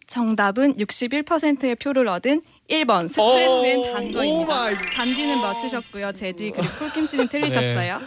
정답은 0.08 0.76
61%의 0.78 1.76
표를 1.76 2.08
얻은 2.08 2.42
1번 2.70 3.08
스트레스엔 3.10 3.94
단 3.94 4.12
거입니다. 4.12 4.90
잔디는 4.92 5.38
맞추셨고요. 5.40 6.14
제디 6.14 6.52
그리고 6.56 6.72
폴킴 6.80 7.06
씨는 7.06 7.28
틀리셨어요. 7.28 8.00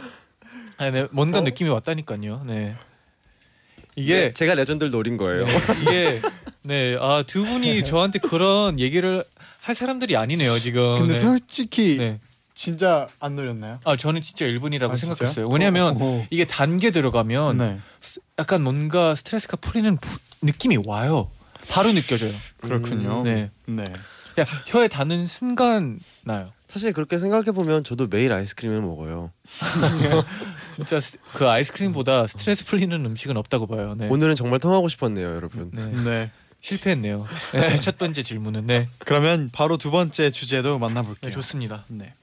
아, 0.79 0.91
네. 0.91 1.07
뭔가 1.13 1.39
어? 1.39 1.43
느낌이 1.43 1.71
왔다니까요. 1.71 2.43
네. 2.47 2.75
이게 3.97 4.15
네, 4.15 4.33
제가 4.33 4.55
레전드를 4.55 4.91
노린 4.91 5.17
거예요. 5.17 5.45
네, 5.47 5.53
이게 5.83 6.21
네, 6.63 6.97
아, 7.01 7.23
두 7.27 7.45
분이 7.45 7.83
저한테 7.85 8.19
그런 8.19 8.79
얘기를 8.81 9.25
할 9.61 9.75
사람들이 9.75 10.17
아니네요, 10.17 10.59
지금. 10.59 10.99
근데 10.99 11.15
네. 11.15 11.19
솔직히 11.19 11.97
네. 11.99 12.19
진짜 12.55 13.09
안 13.21 13.37
노렸나요? 13.37 13.81
아, 13.85 13.97
저는 13.97 14.21
진짜 14.23 14.45
1번이라고 14.47 14.91
아, 14.93 14.97
생각했어요. 14.97 15.47
왜냐면 15.51 15.97
어, 16.01 16.27
이게 16.31 16.45
단 16.45 16.72
게 16.72 16.91
들어가면 16.91 17.59
네. 17.59 17.79
스- 18.01 18.21
약간 18.39 18.63
뭔가 18.63 19.15
스트레스가 19.15 19.57
풀리는 19.57 19.97
부- 19.97 20.19
느낌이 20.43 20.79
와요. 20.87 21.31
바로 21.71 21.93
느껴져요. 21.93 22.33
그렇군요. 22.61 23.23
네. 23.23 23.51
네. 23.67 23.85
야, 24.41 24.45
혀에 24.67 24.89
닿는 24.89 25.27
순간 25.27 26.01
나요. 26.25 26.53
사실 26.69 26.93
그렇게 26.93 27.19
생각해 27.19 27.53
보면 27.53 27.85
저도 27.85 28.07
매일 28.09 28.33
아이스크림을 28.33 28.81
먹어요. 28.81 29.31
진짜 30.77 31.01
스- 31.01 31.19
그 31.35 31.49
아이스크림보다 31.49 32.27
스트레스 32.27 32.65
풀리는 32.65 33.05
음식은 33.05 33.37
없다고 33.37 33.67
봐요. 33.67 33.95
네. 33.97 34.09
오늘은 34.09 34.37
정말 34.37 34.59
통하고 34.59 34.89
싶었네요, 34.89 35.35
여러분. 35.35 35.71
네. 35.73 35.85
네. 36.03 36.31
실패했네요. 36.63 37.27
네, 37.55 37.77
첫 37.81 37.99
번째 37.99 38.23
질문은 38.23 38.67
네. 38.67 38.89
그러면 39.01 39.51
바로 39.53 39.77
두 39.77 39.91
번째 39.91 40.31
주제도 40.31 40.79
만나볼게요. 40.79 41.29
네, 41.29 41.35
좋습니다. 41.35 41.85
네. 41.89 42.15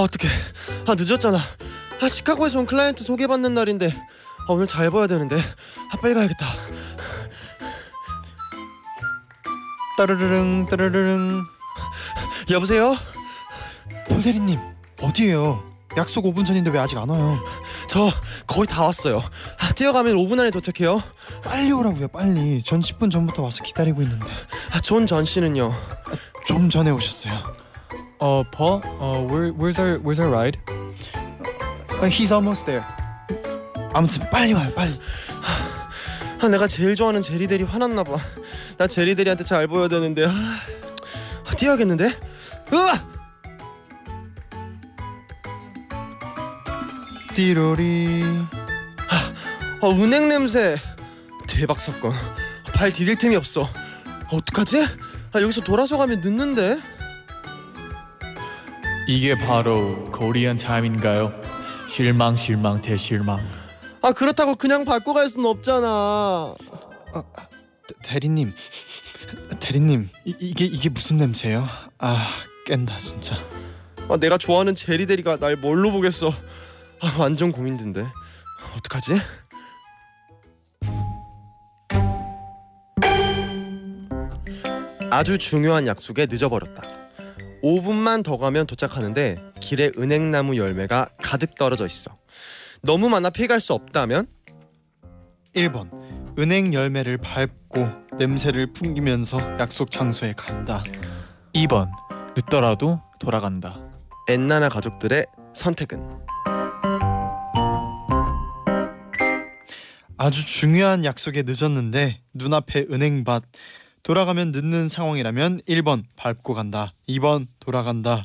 아 0.00 0.04
어떡해. 0.04 0.32
아 0.86 0.94
늦었잖아. 0.98 1.38
아 2.00 2.08
시카고에서 2.08 2.58
온 2.60 2.64
클라이언트 2.66 3.04
소개받는 3.04 3.52
날인데 3.52 3.94
아, 4.48 4.52
오늘 4.52 4.66
잘 4.66 4.90
봐야 4.90 5.06
되는데. 5.06 5.36
아 5.36 5.96
빨리 6.00 6.14
가야겠다. 6.14 6.46
따르르릉 9.98 10.66
따르르릉. 10.68 11.44
여보세요? 12.50 12.96
폴 14.08 14.22
대리님 14.22 14.58
어디에요? 15.02 15.62
약속 15.98 16.24
5분 16.24 16.46
전인데 16.46 16.70
왜 16.70 16.78
아직 16.78 16.96
안 16.96 17.10
와요? 17.10 17.38
저 17.86 18.10
거의 18.46 18.66
다 18.66 18.84
왔어요. 18.84 19.22
아, 19.60 19.72
뛰어가면 19.72 20.14
5분 20.16 20.40
안에 20.40 20.50
도착해요. 20.50 21.02
빨리 21.44 21.70
오라고요 21.72 22.08
빨리. 22.08 22.62
전 22.62 22.80
10분 22.80 23.10
전부터 23.10 23.42
와서 23.42 23.62
기다리고 23.62 24.00
있는데 24.00 24.24
아, 24.72 24.80
존 24.80 25.06
전 25.06 25.26
씨는요. 25.26 25.74
좀 26.46 26.70
전에 26.70 26.90
오셨어요. 26.90 27.34
어, 28.20 28.42
Paul, 28.50 28.82
어, 28.98 29.26
where, 29.28 29.52
where's 29.52 29.78
our 29.78 29.98
where's 30.00 30.20
our 30.20 30.30
ride? 30.30 30.58
아, 32.00 32.08
He's 32.08 32.30
almost 32.32 32.66
there. 32.66 32.84
아무튼 33.94 34.28
빨리 34.30 34.52
와요 34.52 34.70
빨리. 34.74 34.98
아, 36.40 36.48
내가 36.48 36.66
제일 36.66 36.94
좋아하는 36.94 37.22
제리 37.22 37.46
대리 37.46 37.64
화났나 37.64 38.04
봐. 38.04 38.18
나 38.76 38.86
제리 38.86 39.14
대리한테 39.14 39.44
잘 39.44 39.66
보여야 39.66 39.88
되는데. 39.88 40.26
아, 40.26 40.30
아, 40.30 41.50
뛰어야겠는데? 41.56 42.10
으아! 42.72 43.10
띠로리. 47.34 48.22
아, 49.82 49.86
은행 49.88 50.28
냄새. 50.28 50.76
대박 51.46 51.80
사건. 51.80 52.12
발 52.74 52.92
디딜 52.92 53.16
틈이 53.16 53.34
없어. 53.36 53.64
아, 53.64 54.28
어떡하지? 54.30 54.84
아 55.32 55.40
여기서 55.40 55.62
돌아서 55.62 55.96
가면 55.96 56.20
늦는데. 56.20 56.80
이게 59.10 59.36
바로 59.36 60.04
코리안 60.12 60.56
타임인가요? 60.56 61.32
실망 61.88 62.36
실망 62.36 62.80
대실망. 62.80 63.40
아 64.02 64.12
그렇다고 64.12 64.54
그냥 64.54 64.84
밟고 64.84 65.14
갈 65.14 65.28
수는 65.28 65.46
없잖아. 65.46 66.54
대, 67.88 67.94
대리님 68.04 68.54
대리님 69.58 70.08
이, 70.24 70.36
이게 70.38 70.64
이게 70.64 70.88
무슨 70.88 71.16
냄새예요? 71.16 71.66
아 71.98 72.24
깬다 72.66 72.98
진짜. 72.98 73.34
아, 74.08 74.16
내가 74.16 74.38
좋아하는 74.38 74.76
제리 74.76 75.06
대리가 75.06 75.38
날 75.38 75.56
뭘로 75.56 75.90
보겠어. 75.90 76.32
아, 77.00 77.16
완전 77.18 77.50
고민된데. 77.50 78.06
어떡하지? 78.76 79.14
아주 85.10 85.36
중요한 85.36 85.88
약속에 85.88 86.26
늦어버렸다. 86.26 86.99
5분만 87.62 88.24
더 88.24 88.38
가면 88.38 88.66
도착하는데 88.66 89.38
길에 89.60 89.90
은행나무 89.98 90.56
열매가 90.56 91.10
가득 91.22 91.54
떨어져 91.54 91.86
있어. 91.86 92.16
너무 92.82 93.08
많아 93.08 93.30
피해갈 93.30 93.60
수 93.60 93.74
없다면 93.74 94.26
1번 95.54 95.90
은행 96.38 96.72
열매를 96.72 97.18
밟고 97.18 97.88
냄새를 98.18 98.72
풍기면서 98.72 99.38
약속 99.58 99.90
장소에 99.90 100.34
간다. 100.36 100.82
2번 101.54 101.90
늦더라도 102.36 103.00
돌아간다. 103.18 103.78
엔나나 104.28 104.68
가족들의 104.68 105.26
선택은 105.54 106.20
아주 110.16 110.44
중요한 110.44 111.04
약속에 111.04 111.42
늦었는데 111.46 112.20
눈앞에 112.34 112.86
은행밭 112.90 113.42
돌아가면 114.02 114.52
늦는 114.52 114.88
상황이라면 114.88 115.62
1번 115.62 116.04
밟고 116.16 116.54
간다 116.54 116.92
2번 117.08 117.46
돌아간다 117.58 118.24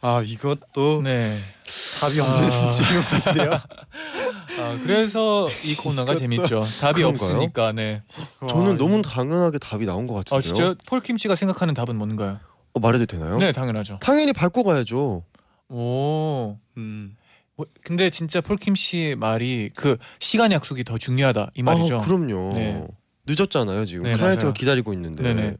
아 0.00 0.22
이것도 0.24 1.02
네. 1.02 1.38
답이 2.00 2.20
없는 2.20 2.52
아. 2.52 2.70
질문인데요 2.72 3.58
아, 4.58 4.78
그래서 4.82 5.48
이 5.64 5.74
코너가 5.74 6.14
재밌죠. 6.14 6.62
답이 6.80 7.00
그런가요? 7.02 7.30
없으니까 7.30 7.72
네. 7.72 8.02
저는 8.48 8.72
와, 8.72 8.76
너무 8.76 9.02
당연하게 9.02 9.58
답이 9.58 9.86
나온 9.86 10.06
것 10.06 10.14
같은데요. 10.14 10.38
아 10.38 10.40
진짜 10.40 10.74
폴킴 10.86 11.16
씨가 11.16 11.34
생각하는 11.34 11.74
답은 11.74 11.96
뭔가요? 11.96 12.38
어, 12.74 12.80
말해도 12.80 13.06
되나요? 13.06 13.38
네, 13.38 13.52
당연하죠. 13.52 13.98
당연히 14.00 14.32
밟고 14.32 14.62
가야죠. 14.64 15.24
오. 15.68 16.58
음, 16.76 17.16
뭐, 17.56 17.66
근데 17.82 18.10
진짜 18.10 18.40
폴킴 18.40 18.74
씨 18.74 19.14
말이 19.18 19.70
그 19.74 19.96
시간 20.18 20.52
약속이 20.52 20.84
더 20.84 20.98
중요하다 20.98 21.50
이 21.54 21.62
말이죠. 21.62 21.96
아, 21.96 21.98
그럼요. 21.98 22.52
네. 22.54 22.86
늦었잖아요 23.26 23.84
지금 23.84 24.04
네, 24.04 24.14
클라이언트가 24.14 24.44
맞아요. 24.46 24.52
기다리고 24.54 24.92
있는데. 24.94 25.22
네네. 25.22 25.56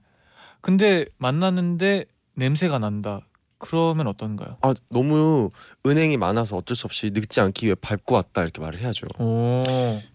근데 0.60 1.06
만났는데 1.18 2.04
냄새가 2.34 2.78
난다. 2.78 3.20
그러면 3.58 4.08
어떤가요? 4.08 4.56
아 4.62 4.74
너무 4.88 5.50
은행이 5.86 6.16
많아서 6.16 6.56
어쩔 6.56 6.74
수 6.76 6.86
없이 6.86 7.10
늦지 7.12 7.40
않기 7.40 7.66
위해 7.66 7.76
밟고 7.80 8.14
왔다 8.14 8.42
이렇게 8.42 8.60
말을 8.60 8.80
해야죠. 8.80 9.06
오. 9.20 9.64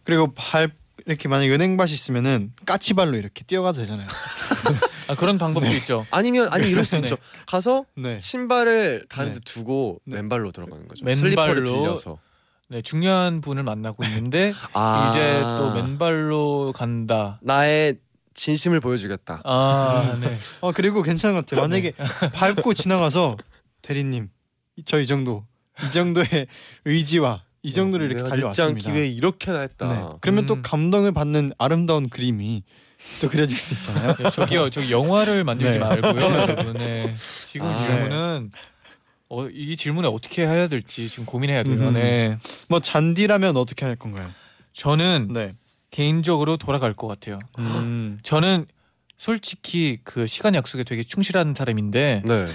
그리고 0.03 0.33
발 0.33 0.69
이렇게 1.05 1.29
만약 1.29 1.45
은행밭이 1.53 1.93
있으면은 1.93 2.51
까치발로 2.65 3.15
이렇게 3.17 3.45
뛰어가도 3.45 3.79
되잖아요 3.79 4.07
아 5.07 5.15
그런 5.15 5.37
방법도 5.37 5.67
있죠. 5.75 6.05
아니면 6.11 6.49
아니 6.51 6.69
이럴 6.69 6.83
수 6.83 6.95
네. 6.99 7.03
있죠. 7.07 7.15
가서 7.45 7.85
네 7.95 8.19
신발을 8.21 9.05
다른 9.07 9.29
데 9.33 9.35
네. 9.35 9.41
두고 9.45 10.01
네. 10.03 10.17
맨발로 10.17 10.51
들어가는 10.51 10.85
거죠. 10.89 11.05
맨발로 11.05 11.21
슬리퍼를 11.23 11.63
빌려서. 11.63 12.19
네, 12.69 12.81
중요한 12.81 13.39
분을 13.41 13.63
만나고 13.63 14.03
있는데 14.03 14.51
아 14.73 15.07
이제 15.09 15.39
또 15.57 15.71
맨발로 15.73 16.73
간다. 16.75 17.39
나의 17.41 17.97
진심을 18.33 18.79
보여주겠다. 18.81 19.41
아, 19.45 20.17
네. 20.19 20.37
어 20.61 20.71
그리고 20.75 21.01
괜찮은 21.01 21.35
것 21.35 21.45
같아요 21.45 21.61
만약에 21.61 21.93
밟고 22.33 22.73
지나가서 22.73 23.37
대리님 23.81 24.29
저 24.85 24.99
이 24.99 25.07
정도 25.07 25.45
이 25.83 25.91
정도의 25.91 26.47
의지와 26.85 27.43
이 27.63 27.71
정도를 27.73 28.11
이렇게 28.11 28.29
달려왔습니다 28.29 28.89
않기 28.89 28.93
위해 28.93 29.07
이렇게나 29.07 29.59
했다. 29.61 29.87
네. 29.93 30.05
그러면 30.21 30.45
또 30.45 30.55
음. 30.55 30.61
감동을 30.61 31.11
받는 31.13 31.53
아름다운 31.57 32.09
그림이 32.09 32.63
또 33.21 33.29
그려질 33.29 33.57
수 33.57 33.75
있잖아요 33.75 34.13
네, 34.15 34.29
저기요, 34.31 34.69
저기 34.71 34.91
영화를 34.91 35.43
만들지 35.43 35.77
네. 35.77 35.83
말고요, 35.83 36.21
여러분. 36.21 36.73
네. 36.77 37.13
지금 37.17 37.67
아. 37.67 37.77
질문은 37.77 38.49
어, 39.29 39.47
이 39.49 39.75
질문에 39.75 40.07
어떻게 40.07 40.45
해야 40.45 40.67
될지 40.67 41.09
지금 41.09 41.25
고민해야 41.25 41.63
돼요. 41.63 41.75
음. 41.89 41.93
네. 41.93 42.37
뭐 42.69 42.79
잔디라면 42.79 43.57
어떻게 43.57 43.85
할 43.85 43.95
건가요? 43.95 44.27
저는 44.73 45.29
네. 45.33 45.53
개인적으로 45.91 46.57
돌아갈 46.57 46.93
것 46.93 47.07
같아요. 47.07 47.39
음. 47.59 48.19
저는 48.23 48.65
솔직히 49.17 49.99
그 50.03 50.27
시간 50.27 50.53
약속에 50.55 50.83
되게 50.83 51.03
충실한 51.03 51.55
사람인데 51.57 52.21
네. 52.25 52.45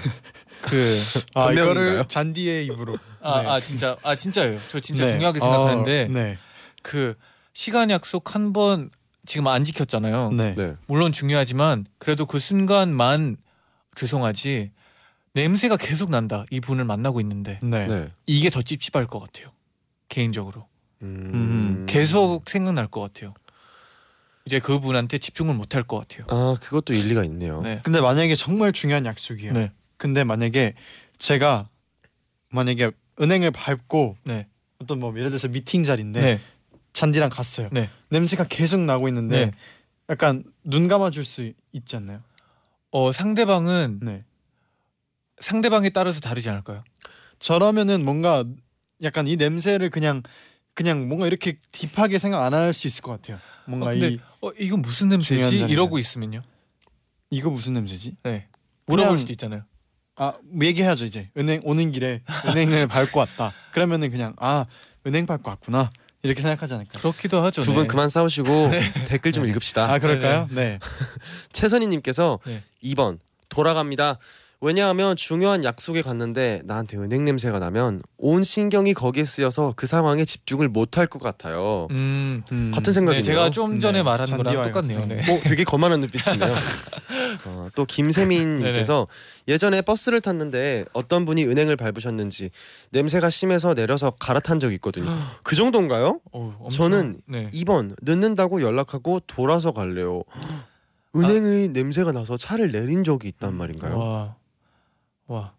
그 0.61 0.95
아? 1.35 1.51
이거를 1.51 2.05
잔디의 2.07 2.65
입으로. 2.67 2.95
아, 3.21 3.41
네. 3.41 3.47
아 3.49 3.59
진짜 3.59 3.97
아 4.01 4.15
진짜예요. 4.15 4.59
저 4.67 4.79
진짜 4.79 5.05
네. 5.05 5.11
중요하게 5.13 5.39
생각하는데 5.41 6.03
어, 6.05 6.07
네. 6.13 6.37
그 6.81 7.15
시간 7.53 7.89
약속 7.89 8.33
한 8.33 8.53
번 8.53 8.89
지금 9.25 9.47
안 9.47 9.63
지켰잖아요. 9.63 10.31
네. 10.31 10.55
네. 10.55 10.75
물론 10.87 11.11
중요하지만 11.11 11.85
그래도 11.97 12.25
그 12.25 12.39
순간만 12.39 13.37
죄송하지 13.95 14.71
냄새가 15.33 15.77
계속 15.77 16.09
난다. 16.11 16.45
이 16.51 16.59
분을 16.59 16.83
만나고 16.85 17.19
있는데 17.21 17.59
네. 17.63 17.87
네. 17.87 18.11
이게 18.27 18.49
더 18.49 18.61
찝찝할 18.61 19.07
것 19.07 19.19
같아요. 19.19 19.51
개인적으로 20.09 20.67
음. 21.01 21.85
계속 21.89 22.47
생각날 22.49 22.87
것 22.87 23.01
같아요. 23.01 23.33
이제 24.45 24.59
그 24.59 24.79
분한테 24.79 25.17
집중을 25.17 25.55
못 25.55 25.73
할 25.75 25.83
것 25.83 25.99
같아요. 26.07 26.25
아 26.29 26.55
그것도 26.61 26.93
일리가 26.93 27.23
있네요. 27.25 27.61
네. 27.61 27.81
근데 27.83 27.99
만약에 27.99 28.35
정말 28.35 28.71
중요한 28.71 29.05
약속이에요. 29.05 29.53
네. 29.53 29.71
근데 29.97 30.23
만약에 30.23 30.75
제가 31.17 31.67
만약에 32.49 32.91
은행을 33.19 33.51
밟고 33.51 34.17
네. 34.25 34.47
어떤 34.79 34.99
뭐 34.99 35.11
예를 35.17 35.29
들어서 35.31 35.47
미팅 35.47 35.83
자리인데 35.83 36.21
네. 36.21 36.41
잔디랑 36.91 37.29
갔어요. 37.31 37.69
네. 37.71 37.89
냄새가 38.09 38.45
계속 38.49 38.81
나고 38.81 39.07
있는데 39.07 39.45
네. 39.47 39.51
약간 40.09 40.43
눈 40.63 40.87
감아줄 40.87 41.25
수 41.25 41.51
있지 41.71 41.95
않나요? 41.95 42.21
어 42.91 43.11
상대방은 43.11 43.99
네. 44.03 44.23
상대방에 45.43 45.89
따라서 45.89 46.19
다르지 46.21 46.49
않을까요? 46.49 46.83
저라면은 47.39 48.03
뭔가 48.05 48.43
약간 49.01 49.27
이 49.27 49.35
냄새를 49.35 49.89
그냥 49.89 50.23
그냥 50.73 51.07
뭔가 51.07 51.27
이렇게 51.27 51.57
딥하게 51.71 52.17
생각 52.17 52.43
안 52.43 52.53
할 52.53 52.73
수 52.73 52.87
있을 52.87 53.01
것 53.03 53.11
같아요. 53.11 53.37
뭔가 53.65 53.87
어, 53.87 53.89
근데 53.91 54.13
이어 54.13 54.53
이건 54.57 54.81
무슨 54.81 55.09
냄새지? 55.09 55.57
이러고 55.65 55.99
있으면요. 55.99 56.41
이거 57.29 57.49
무슨 57.49 57.73
냄새지? 57.73 58.15
네. 58.23 58.47
물어볼 58.85 59.09
그냥- 59.09 59.17
수도 59.17 59.33
있잖아요. 59.33 59.63
아 60.15 60.33
얘기해야죠 60.61 61.05
이제 61.05 61.29
은행 61.37 61.59
오는 61.63 61.91
길에 61.91 62.21
은행을 62.45 62.87
밟고 62.87 63.19
왔다. 63.19 63.51
그러면은 63.71 64.11
그냥 64.11 64.33
아 64.37 64.65
은행 65.07 65.25
밟고 65.25 65.49
왔구나 65.49 65.91
이렇게 66.21 66.39
생각하지 66.41 66.73
않을까? 66.75 66.99
그렇기도 66.99 67.43
하죠. 67.43 67.61
두 67.61 67.73
분 67.73 67.83
네. 67.83 67.87
그만 67.87 68.07
싸우시고 68.09 68.47
댓글 69.09 69.31
좀 69.33 69.45
네. 69.45 69.51
읽읍시다. 69.51 69.91
아 69.91 69.99
그럴까요? 69.99 70.47
네. 70.51 70.79
최선희님께서 71.51 72.39
네. 72.45 72.61
2번 72.83 73.19
돌아갑니다. 73.49 74.19
왜냐하면 74.63 75.17
중요한 75.17 75.65
약속에 75.65 76.01
갔는데 76.01 76.61
나한테 76.63 76.95
은행 76.95 77.25
냄새가 77.25 77.59
나면 77.59 78.01
온 78.17 78.43
신경이 78.43 78.93
거기에 78.93 79.25
쓰여서 79.25 79.73
그 79.75 79.87
상황에 79.87 80.23
집중을 80.23 80.69
못할 80.69 81.05
것 81.05 81.21
같아요. 81.21 81.89
음. 81.91 82.41
음. 82.53 82.71
같은 82.73 82.93
생각이네요. 82.93 83.21
네, 83.21 83.23
제가 83.23 83.51
좀 83.51 83.81
전에 83.81 83.99
네, 83.99 84.03
말한 84.03 84.37
거랑 84.37 84.71
똑같네요. 84.71 84.99
네. 84.99 85.19
어, 85.29 85.41
되게 85.43 85.65
거만한 85.65 85.99
눈빛이네요. 85.99 86.49
어, 87.47 87.67
또 87.75 87.83
김세민님께서 87.83 89.09
예전에 89.49 89.81
버스를 89.81 90.21
탔는데 90.21 90.85
어떤 90.93 91.25
분이 91.25 91.43
은행을 91.43 91.75
밟으셨는지 91.75 92.49
냄새가 92.91 93.29
심해서 93.29 93.73
내려서 93.73 94.11
갈아탄 94.11 94.61
적이 94.61 94.75
있거든요. 94.75 95.13
그 95.43 95.57
정도인가요? 95.57 96.21
어우, 96.31 96.53
엄청- 96.61 96.69
저는 96.89 97.21
네. 97.27 97.49
2번 97.49 97.97
늦는다고 98.01 98.61
연락하고 98.61 99.19
돌아서 99.27 99.73
갈래요. 99.73 100.23
은행의 101.17 101.67
냄새가 101.67 102.13
나서 102.13 102.37
차를 102.37 102.71
내린 102.71 103.03
적이 103.03 103.27
있단 103.27 103.53
말인가요? 103.55 103.99
와. 103.99 104.35
와. 105.27 105.53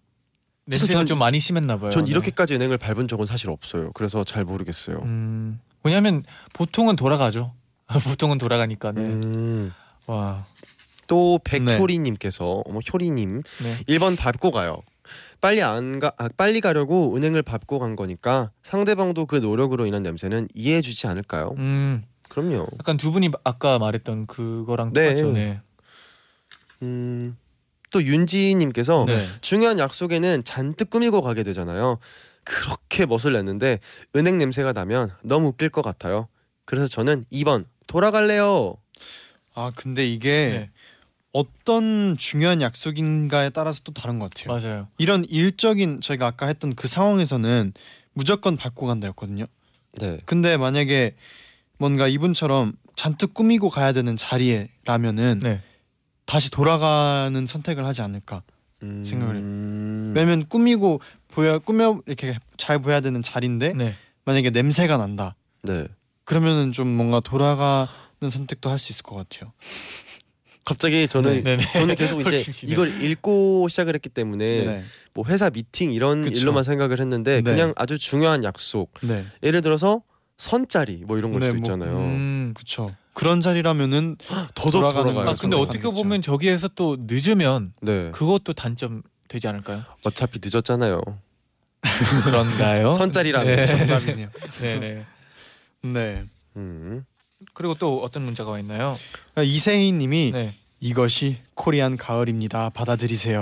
냄새가 0.67 0.93
전- 0.93 1.07
좀 1.07 1.19
많이 1.19 1.39
심했나 1.41 1.79
봐요. 1.79 1.91
전 1.91 2.05
네. 2.05 2.11
이렇게까지 2.11 2.55
은행을 2.55 2.79
밟은 2.79 3.07
적은 3.09 3.27
사실 3.27 3.51
없어요. 3.51 3.93
그래서 3.93 4.25
잘 4.25 4.45
모르겠어요. 4.45 4.99
음. 5.03 5.61
왜냐면 5.83 6.23
보통은 6.55 6.97
돌아가죠. 6.97 7.53
보통은 8.05 8.39
돌아가니까. 8.39 8.93
네. 8.93 9.03
음. 9.03 9.73
와. 10.07 10.47
또 11.07 11.39
백효리님께서 11.45 12.63
어머 12.65 12.79
효리님 12.81 13.39
네. 13.39 13.77
1번 13.95 14.19
밟고 14.19 14.51
가요. 14.51 14.79
빨리 15.43 15.63
안가 15.63 16.13
아, 16.17 16.31
빨리 16.35 16.63
가려고 16.63 17.15
은행을 17.15 17.43
밟고 17.43 17.79
간 17.79 17.95
거니까 17.95 18.51
상대방도 18.63 19.27
그 19.27 19.37
노력으로 19.37 19.85
인한 19.85 20.03
냄새는 20.03 20.49
이해해주지 20.55 21.07
않을까요? 21.07 21.55
음. 21.59 22.05
그럼요. 22.31 22.69
약간 22.79 22.97
두 22.97 23.13
분이 23.13 23.31
아까 23.45 23.79
말했던 23.79 24.27
그거랑 24.27 24.95
네. 24.95 25.09
똑같죠. 25.15 25.33
네. 25.33 25.61
음, 26.83 27.37
또 27.95 28.03
윤지님께서 28.03 29.05
네. 29.07 29.25
중요한 29.41 29.79
약속에는 29.79 30.43
잔뜩 30.43 30.91
꾸미고 30.91 31.23
가게 31.23 31.45
되잖아요. 31.45 32.01
그렇게 32.43 33.07
멋을 33.07 33.33
냈는데 33.35 33.79
은행 34.17 34.37
냄새가 34.37 34.73
나면 34.73 35.13
너무 35.23 35.49
웃길 35.49 35.69
것 35.69 35.83
같아요. 35.83 36.27
그래서 36.65 36.89
저는 36.89 37.25
2번 37.33 37.65
돌아갈래요. 37.87 38.77
아 39.55 39.71
근데 39.77 40.05
이게 40.09 40.57
네. 40.59 40.71
어떤 41.33 42.17
중요한 42.19 42.61
약속인가에 42.61 43.51
따라서 43.51 43.81
또 43.85 43.93
다른 43.93 44.19
것 44.19 44.29
같아요. 44.35 44.59
맞아요. 44.59 44.89
이런 44.99 45.25
일적인 45.27 46.01
저희가 46.01 46.27
아까 46.27 46.47
했던 46.47 46.75
그 46.75 46.89
상황에서는 46.89 47.75
무조건 48.13 48.57
밟고 48.57 48.87
간다였거든요. 48.87 49.47
네. 50.01 50.19
근데 50.25 50.57
만약에 50.57 51.15
뭔가 51.79 52.09
이분처럼 52.09 52.73
잔뜩 52.97 53.35
꾸미고 53.35 53.71
가야 53.71 53.93
되는 53.93 54.17
자리에라면은 54.17 55.39
네. 55.45 55.63
다시 56.27 56.51
돌아가는 56.51 57.47
선택을 57.47 57.85
하지 57.85 58.03
않을까. 58.03 58.43
음... 58.83 59.05
생각을 59.05 59.35
왜냐면 60.15 60.47
꾸미고 60.47 61.01
보여 61.29 61.59
꾸며 61.59 62.01
이렇게 62.07 62.39
잘 62.57 62.79
보여야 62.79 63.01
되는 63.01 63.23
자리인데 63.23 63.73
네. 63.75 63.97
만약에 64.25 64.51
냄새가 64.51 64.97
난다. 64.97 65.35
네. 65.63 65.87
그러면은 66.25 66.73
좀 66.73 66.89
뭔가 66.89 67.21
돌아가는 67.21 67.89
선택도 68.31 68.71
할 68.71 68.79
수 68.79 68.93
있을 68.93 69.03
것 69.03 69.17
같아요. 69.17 69.53
갑자기 70.65 71.07
저는 71.09 71.43
네, 71.45 71.57
네. 71.57 71.73
저는 71.73 71.95
계속 71.95 72.21
이제 72.23 72.43
네. 72.43 72.73
이걸 72.73 73.03
읽고 73.03 73.69
시작을 73.69 73.95
했기 73.95 74.09
때문에 74.09 74.65
네. 74.65 74.83
뭐 75.13 75.25
회사 75.29 75.51
미팅 75.51 75.93
이런 75.93 76.25
그쵸. 76.25 76.41
일로만 76.41 76.63
생각을 76.63 77.01
했는데 77.01 77.37
네. 77.37 77.43
그냥 77.43 77.75
아주 77.77 77.99
중요한 77.99 78.45
약속 78.45 78.91
네. 79.03 79.25
예를 79.43 79.61
들어서 79.61 80.03
선 80.37 80.67
자리 80.69 81.05
뭐 81.07 81.17
이런 81.19 81.33
걸 81.33 81.41
네, 81.41 81.47
수도 81.47 81.59
뭐, 81.59 81.63
있잖아요. 81.65 81.97
음. 81.99 82.53
그렇죠. 82.55 82.95
그런 83.13 83.41
자리라면은 83.41 84.17
더더욱 84.55 84.73
돌아가는 84.73 85.13
돌아가요. 85.13 85.31
아 85.31 85.37
근데 85.39 85.57
어떻게 85.57 85.79
가능하죠. 85.79 86.03
보면 86.03 86.23
저기에서 86.23 86.69
또 86.75 86.97
늦으면 87.01 87.73
네. 87.81 88.11
그것도 88.11 88.53
단점 88.55 89.03
되지 89.29 89.47
않을까요? 89.49 89.83
어차피 90.05 90.41
늦었잖아요. 90.43 91.01
그런가요? 92.25 92.93
선자리라면. 92.93 93.57
네. 93.57 93.67
정답이네요. 93.67 94.29
네네. 94.61 95.05
네. 95.83 96.25
음. 96.57 97.05
그리고 97.53 97.75
또 97.75 98.03
어떤 98.03 98.23
문자가 98.25 98.53
와 98.53 98.59
있나요? 98.59 98.97
이세희님이 99.41 100.31
네. 100.33 100.55
이것이 100.81 101.39
코리안 101.55 101.97
가을입니다. 101.97 102.71
받아들이세요. 102.71 103.41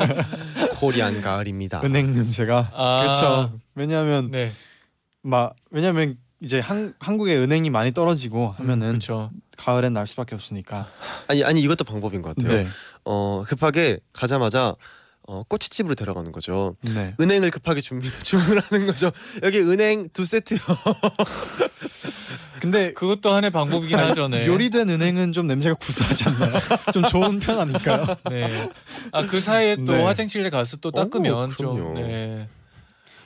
코리안 0.76 1.20
가을입니다. 1.20 1.82
은행 1.82 2.14
냄새가 2.14 2.70
아. 2.72 3.02
그렇죠. 3.02 3.60
왜냐하면 3.74 4.30
네. 4.30 4.50
막 5.24 5.56
왜냐하면 5.70 6.16
이제 6.40 6.60
한, 6.60 6.92
한국에 7.00 7.36
은행이 7.36 7.70
많이 7.70 7.92
떨어지고 7.92 8.54
하면은 8.58 8.88
그렇죠. 8.88 9.30
가을엔 9.56 9.94
날 9.94 10.06
수밖에 10.06 10.34
없으니까. 10.34 10.86
아니 11.26 11.42
아니 11.42 11.60
이것도 11.62 11.84
방법인 11.84 12.22
것 12.22 12.36
같아요. 12.36 12.52
네. 12.62 12.66
어 13.04 13.42
급하게 13.46 13.98
가자마자 14.12 14.76
어, 15.26 15.42
꼬치집으로 15.44 15.94
데려가는 15.94 16.32
거죠. 16.32 16.76
네. 16.82 17.14
은행을 17.18 17.50
급하게 17.50 17.80
준비 17.80 18.10
주문을 18.22 18.60
하는 18.60 18.86
거죠. 18.86 19.10
여기 19.42 19.58
은행 19.60 20.10
두 20.12 20.26
세트요. 20.26 20.58
근데 22.60 22.92
그것도 22.92 23.32
하나의 23.32 23.50
방법이긴 23.50 23.98
하죠. 23.98 24.28
네. 24.28 24.46
요리된 24.46 24.88
은행은 24.88 25.32
좀 25.32 25.46
냄새가 25.46 25.74
구수하지 25.76 26.24
않나요? 26.24 26.52
좀 26.92 27.02
좋은 27.04 27.38
편 27.38 27.58
아닐까요? 27.58 28.06
네. 28.30 28.70
아 29.12 29.22
그 29.22 29.40
사이에 29.40 29.76
또 29.76 29.92
네. 29.92 30.02
화장실에 30.04 30.50
가서 30.50 30.76
또 30.78 30.90
닦으면 30.90 31.50
오, 31.50 31.54
좀 31.54 31.76
그럼요. 31.76 31.94
네. 32.00 32.48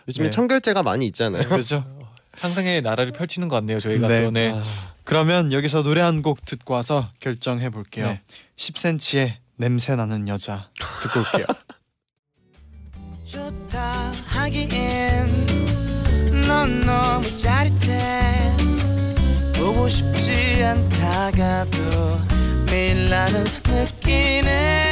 요즘에 0.08 0.26
네. 0.26 0.30
청결제가 0.30 0.82
많이 0.82 1.06
있잖아요. 1.06 1.48
그렇죠. 1.48 1.84
상상의 2.36 2.82
나라를 2.82 3.12
펼치는 3.12 3.48
것 3.48 3.56
같네요. 3.56 3.78
저희가 3.80 4.08
네. 4.08 4.22
또 4.24 4.30
네. 4.30 4.52
아, 4.54 4.62
그러면 5.04 5.52
여기서 5.52 5.82
노래 5.82 6.00
한 6.00 6.22
곡 6.22 6.44
듣고 6.44 6.74
와서 6.74 7.10
결정해 7.20 7.68
볼게요. 7.70 8.06
네. 8.06 8.22
10cm의 8.56 9.34
냄새 9.56 9.94
나는 9.96 10.28
여자 10.28 10.68
듣고 11.02 11.20
올게요. 11.20 11.46
좋다 13.26 14.12
하기엔 14.26 15.46
넌 16.46 16.80
너무 16.86 17.36
짜릿해 17.36 18.56
보고 19.58 19.88
싶지 19.88 20.62
않다가도 20.62 22.20
매일 22.70 23.10
나는 23.10 23.44
느끼네 23.66 24.87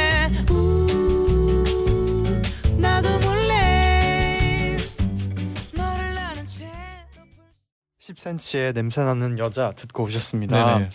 10cm의 8.07 8.73
냄새 8.73 9.01
나는 9.03 9.37
여자 9.39 9.71
듣고 9.75 10.03
오셨습니다. 10.03 10.77
네네. 10.77 10.89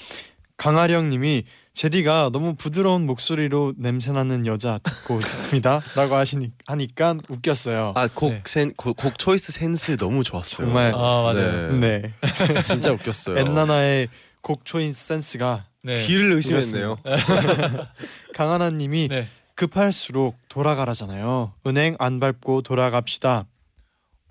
강아령님이 0.56 1.44
제디가 1.74 2.30
너무 2.32 2.54
부드러운 2.54 3.06
목소리로 3.06 3.74
냄새 3.76 4.12
나는 4.12 4.46
여자 4.46 4.78
듣고 4.82 5.16
오셨습니다라고 5.16 6.14
하시니 6.16 6.52
하니까 6.66 7.16
웃겼어요. 7.28 7.92
아곡 7.96 8.32
네. 8.32 8.42
센, 8.44 8.72
곡, 8.76 8.96
곡 8.96 9.18
초이스 9.18 9.52
센스 9.52 9.96
너무 9.96 10.22
좋았어요. 10.22 10.66
정말. 10.66 10.92
아 10.94 10.98
맞아요. 11.22 11.72
네. 11.72 12.14
네, 12.22 12.60
진짜 12.60 12.92
웃겼어요. 12.92 13.38
엔나나의 13.38 14.08
곡 14.40 14.64
초인 14.64 14.92
센스가 14.92 15.64
네. 15.82 16.06
귀를 16.06 16.32
의심했네요. 16.32 16.96
강하나님이 18.34 19.08
네. 19.08 19.26
급할수록 19.54 20.36
돌아가라잖아요. 20.48 21.52
은행 21.66 21.96
안 21.98 22.20
밟고 22.20 22.62
돌아갑시다. 22.62 23.46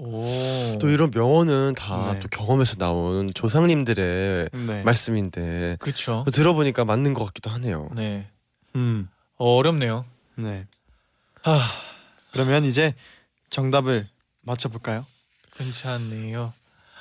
오. 0.03 0.25
또 0.79 0.89
이런 0.89 1.11
명언은 1.13 1.75
다 1.75 2.13
네. 2.13 2.19
또 2.21 2.27
경험에서 2.27 2.75
나온 2.77 3.29
조상님들의 3.33 4.49
네. 4.51 4.83
말씀인데 4.83 5.77
그렇죠. 5.79 6.25
들어보니까 6.33 6.85
맞는 6.85 7.13
것 7.13 7.23
같기도 7.25 7.51
하네요. 7.51 7.89
네. 7.95 8.27
음, 8.75 9.07
어, 9.37 9.55
어렵네요. 9.57 10.03
네. 10.35 10.65
하, 11.43 11.59
그러면 12.31 12.65
이제 12.65 12.95
정답을 13.51 14.07
맞춰볼까요? 14.41 15.05
괜찮네요. 15.55 16.51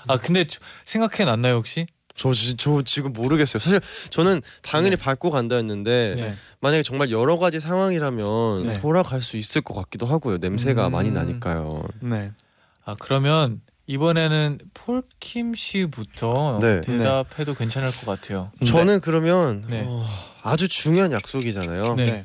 아 0.06 0.16
근데 0.18 0.44
저- 0.46 0.60
생각해 0.84 1.24
놨나요 1.24 1.54
혹시? 1.54 1.86
저, 2.16 2.34
지- 2.34 2.56
저 2.58 2.82
지금 2.82 3.14
모르겠어요. 3.14 3.58
사실 3.60 3.80
저는 4.10 4.42
당연히 4.60 4.90
네. 4.90 4.96
밟고 4.96 5.30
간다였는데 5.30 6.14
네. 6.18 6.34
만약에 6.60 6.82
정말 6.82 7.10
여러 7.10 7.38
가지 7.38 7.60
상황이라면 7.60 8.66
네. 8.66 8.74
돌아갈 8.80 9.22
수 9.22 9.38
있을 9.38 9.62
것 9.62 9.72
같기도 9.72 10.04
하고요. 10.04 10.36
냄새가 10.36 10.88
음. 10.88 10.92
많이 10.92 11.10
나니까요. 11.10 11.82
네. 12.00 12.32
아 12.84 12.96
그러면 12.98 13.60
이번에는 13.86 14.58
폴킴 14.74 15.54
씨부터 15.54 16.58
네. 16.62 16.80
대답해도 16.82 17.54
괜찮을 17.54 17.90
것 17.90 18.06
같아요. 18.06 18.52
저는 18.64 19.00
그러면 19.00 19.64
네. 19.68 19.84
어, 19.86 20.06
아주 20.42 20.68
중요한 20.68 21.12
약속이잖아요. 21.12 21.94
네. 21.96 22.06
네. 22.06 22.24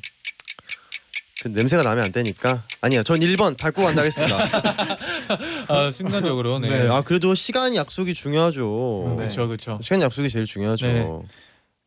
그 1.42 1.50
냄새가 1.50 1.84
나면 1.84 2.06
안 2.06 2.12
되니까 2.12 2.64
아니야. 2.82 3.04
전 3.04 3.20
1번 3.20 3.58
밟고 3.58 3.84
간다 3.84 4.02
하겠습니다. 4.02 4.38
아 5.68 5.92
순간적으로 5.92 6.60
네. 6.60 6.70
네. 6.70 6.88
아 6.90 7.02
그래도 7.02 7.36
시간 7.36 7.76
약속이 7.76 8.14
중요하죠. 8.14 9.06
네. 9.10 9.16
그렇죠, 9.18 9.48
그렇죠. 9.48 9.80
시간 9.82 10.02
약속이 10.02 10.30
제일 10.30 10.46
중요하죠. 10.46 10.88
네. 10.88 11.08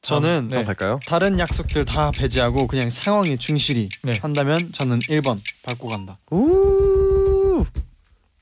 저는 0.03 0.49
네. 0.49 0.57
한번 0.57 0.65
갈까요? 0.65 1.01
다른 1.07 1.39
약속들 1.39 1.85
다 1.85 2.11
배제하고 2.11 2.67
그냥 2.67 2.89
상황에 2.91 3.37
충실히 3.37 3.89
네. 4.03 4.15
한다면 4.21 4.71
저는 4.73 5.01
1번 5.01 5.41
밟고 5.63 5.89
간다. 5.89 6.19
우. 6.31 7.65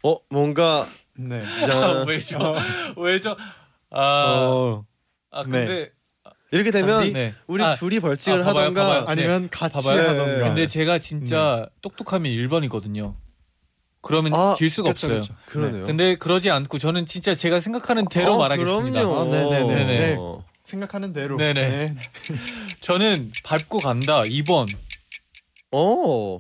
어 0.07 0.21
뭔가 0.29 0.87
네. 1.16 1.42
아, 1.45 1.66
자, 1.66 2.05
왜죠? 2.07 2.38
왜죠? 2.97 3.37
아, 3.90 4.01
어, 4.01 4.85
아 5.33 5.42
네. 5.42 5.51
근데 5.51 5.90
이렇게 6.53 6.71
되면 6.71 7.01
잔디? 7.01 7.12
네. 7.12 7.35
우리 7.49 7.64
아, 7.64 7.75
둘이 7.75 7.99
벌칙을 7.99 8.42
아, 8.42 8.45
봐봐요, 8.45 8.61
하던가 8.66 8.87
봐봐요. 8.87 9.05
아니면 9.09 9.49
같이 9.51 9.75
봐봐요. 9.75 10.11
하던가. 10.11 10.47
근데 10.47 10.69
제가 10.69 10.99
진짜 11.01 11.69
똑똑하면 11.83 12.31
1번이거든요. 12.31 13.14
그러면 14.01 14.33
아, 14.35 14.55
질 14.57 14.71
수가 14.71 14.92
그쵸, 14.92 15.09
없어요. 15.09 15.21
그쵸. 15.23 15.35
그러네요. 15.47 15.85
근데 15.85 16.14
그러지 16.14 16.51
않고 16.53 16.79
저는 16.79 17.07
진짜 17.07 17.35
제가 17.35 17.59
생각하는 17.59 18.05
대로 18.05 18.35
어, 18.35 18.38
말하겠습니다. 18.38 19.01
그럼요. 19.01 19.21
아, 19.21 19.25
네네네. 19.25 19.75
네네. 19.75 20.16
어. 20.21 20.45
생각하는 20.62 21.12
대로. 21.12 21.37
네네. 21.37 21.69
네. 21.69 21.97
저는 22.81 23.33
밟고 23.42 23.81
간다. 23.81 24.23
2번. 24.23 24.73
어. 25.73 26.38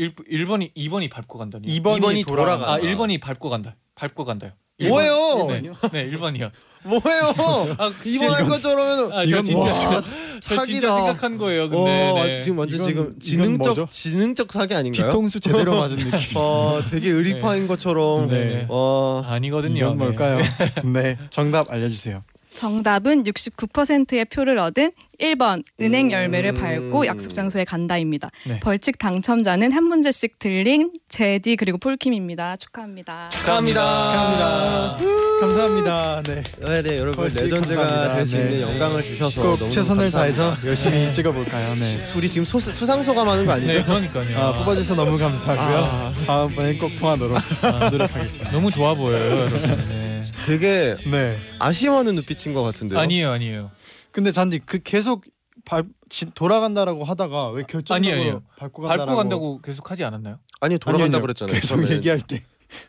1, 0.00 0.14
1번이 0.14 0.74
2번이 0.74 1.10
밟고 1.10 1.38
간다니. 1.38 1.66
2번이, 1.68 1.98
이번이 1.98 2.24
돌아가. 2.24 2.56
돌아간다. 2.56 2.72
아, 2.72 2.78
1번이 2.80 3.20
밟고 3.20 3.50
간다. 3.50 3.76
밟고 3.94 4.24
간다요. 4.24 4.52
뭐예요? 4.82 5.46
네, 5.48 5.60
네 5.92 6.10
1번이요. 6.10 6.50
뭐예요? 6.84 7.34
아, 7.76 7.92
이번 8.06 8.30
할 8.32 8.48
것처럼 8.48 9.12
아, 9.12 9.16
저 9.26 9.28
이건 9.28 9.44
진짜 9.44 9.58
뭐야? 9.88 10.00
저 10.40 10.64
진짜 10.64 10.94
생각한 10.96 11.36
거예요. 11.36 11.68
근데 11.68 12.10
어, 12.10 12.24
네. 12.24 12.40
지금 12.40 12.58
완전 12.58 12.80
이건- 12.88 13.14
지금 13.20 13.58
지능적? 13.60 13.90
지능적 13.90 14.50
사기 14.50 14.74
아닌가요? 14.74 15.10
뒤통수 15.10 15.38
제대로 15.40 15.78
맞은 15.78 15.96
느낌. 16.10 16.32
어, 16.36 16.80
되게 16.90 17.10
의리파인 17.10 17.66
것처럼. 17.68 18.28
네. 18.28 18.64
어, 18.70 19.22
아니거든요. 19.26 19.76
이건 19.84 19.98
네. 19.98 20.04
뭘까요? 20.04 20.38
네, 20.84 21.18
정답 21.28 21.70
알려주세요. 21.70 22.22
정답은 22.54 23.24
69%의 23.24 24.24
표를 24.26 24.58
얻은 24.58 24.92
1번 25.20 25.62
은행 25.80 26.06
음. 26.06 26.12
열매를 26.12 26.52
밟고 26.54 27.06
약속 27.06 27.34
장소에 27.34 27.64
간다입니다. 27.64 28.30
네. 28.46 28.58
벌칙 28.60 28.98
당첨자는 28.98 29.72
한 29.72 29.84
문제씩 29.84 30.38
들린 30.38 30.90
제디 31.08 31.56
그리고 31.56 31.78
폴킴입니다. 31.78 32.56
축하합니다. 32.56 33.28
축하합니다. 33.30 34.96
감사합니다. 35.40 36.22
네, 36.26 36.42
네, 36.66 36.82
네, 36.82 36.98
여러분 36.98 37.24
벌칙 37.24 37.44
레전드가 37.44 37.82
감사합니다. 37.82 38.14
될수 38.16 38.36
있는 38.36 38.50
네. 38.50 38.62
영광을 38.62 39.02
주셔서 39.02 39.42
꼭 39.42 39.58
너무 39.58 39.70
최선을 39.70 40.10
감사합니다. 40.10 40.44
다해서 40.44 40.68
열심히 40.68 41.12
찍어볼까요? 41.12 41.74
네. 41.76 42.02
우리 42.16 42.28
지금 42.28 42.44
소, 42.44 42.58
수상소감하는 42.58 43.46
거 43.46 43.52
아니죠? 43.52 43.72
네, 43.72 43.82
그러니까요. 43.84 44.38
아, 44.38 44.52
뽑아주셔서 44.54 45.02
너무 45.04 45.18
감사하고요. 45.18 45.78
아. 45.78 46.12
다음번에 46.26 46.76
꼭 46.76 46.94
통하도록 46.98 47.36
아, 47.62 47.88
노력하겠습니다. 47.90 48.50
너무 48.52 48.70
좋아 48.70 48.94
보여요, 48.94 49.18
여러분. 49.30 49.88
네. 49.88 50.09
되게 50.46 50.96
네. 51.10 51.38
아쉬워하는 51.58 52.14
눈빛인 52.16 52.54
것 52.54 52.62
같은데요. 52.62 52.98
아니에요, 52.98 53.30
아니에요. 53.30 53.70
근데 54.12 54.32
잔디 54.32 54.58
그 54.58 54.80
계속 54.82 55.24
밟 55.64 55.86
지, 56.08 56.26
돌아간다라고 56.34 57.04
하다가 57.04 57.50
왜 57.50 57.62
결정적으로 57.62 57.96
아니에요, 57.96 58.16
아니에요. 58.16 58.42
밟고 58.58 58.82
밟고 58.82 59.16
간다고 59.16 59.60
계속 59.60 59.90
하지 59.90 60.04
않았나요? 60.04 60.38
아니 60.60 60.78
돌아간다 60.78 61.20
그랬잖아요. 61.20 61.54
계속 61.54 61.76
처음에. 61.76 61.90
얘기할 61.96 62.20
때 62.20 62.42